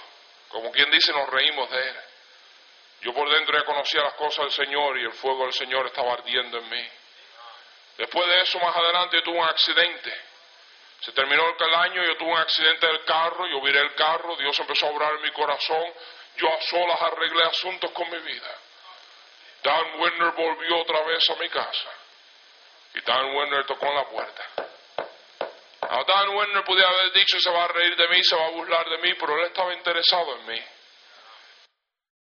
Como 0.48 0.70
quien 0.72 0.90
dice, 0.90 1.12
nos 1.12 1.28
reímos 1.30 1.70
de 1.70 1.88
él. 1.88 1.96
Yo 3.02 3.12
por 3.12 3.28
dentro 3.28 3.58
ya 3.58 3.64
conocía 3.64 4.02
las 4.02 4.14
cosas 4.14 4.44
del 4.44 4.66
Señor 4.66 4.96
y 4.98 5.04
el 5.04 5.12
fuego 5.12 5.44
del 5.44 5.52
Señor 5.52 5.86
estaba 5.86 6.12
ardiendo 6.12 6.58
en 6.58 6.68
mí. 6.68 6.88
Después 7.98 8.26
de 8.26 8.40
eso, 8.42 8.58
más 8.60 8.76
adelante, 8.76 9.16
yo 9.16 9.22
tuve 9.24 9.38
un 9.38 9.44
accidente. 9.44 10.12
Se 11.00 11.10
terminó 11.12 11.42
el 11.58 11.74
año, 11.74 12.04
yo 12.04 12.16
tuve 12.16 12.30
un 12.30 12.38
accidente 12.38 12.86
del 12.86 13.04
carro, 13.04 13.46
yo 13.48 13.60
viré 13.60 13.80
el 13.80 13.94
carro, 13.96 14.36
Dios 14.36 14.56
empezó 14.60 14.86
a 14.86 14.90
obrar 14.90 15.14
en 15.14 15.22
mi 15.22 15.32
corazón. 15.32 15.84
Yo 16.36 16.48
a 16.48 16.60
solas 16.62 17.02
arreglé 17.02 17.42
asuntos 17.42 17.90
con 17.90 18.08
mi 18.08 18.18
vida. 18.18 18.58
Dan 19.64 20.00
Werner 20.00 20.30
volvió 20.32 20.78
otra 20.80 21.02
vez 21.02 21.28
a 21.28 21.34
mi 21.36 21.48
casa. 21.48 21.90
Y 22.94 23.00
Dan 23.00 23.34
Werner 23.34 23.66
tocó 23.66 23.86
en 23.86 23.94
la 23.96 24.08
puerta. 24.08 24.44
A 25.80 26.04
Dan 26.04 26.28
Werner 26.36 26.64
podía 26.64 26.86
haber 26.86 27.12
dicho 27.12 27.40
se 27.40 27.50
va 27.50 27.64
a 27.64 27.68
reír 27.68 27.96
de 27.96 28.08
mí, 28.08 28.22
se 28.22 28.36
va 28.36 28.46
a 28.46 28.50
burlar 28.50 28.88
de 28.88 28.98
mí, 28.98 29.14
pero 29.14 29.36
él 29.38 29.46
estaba 29.46 29.74
interesado 29.74 30.36
en 30.36 30.46
mí. 30.46 30.62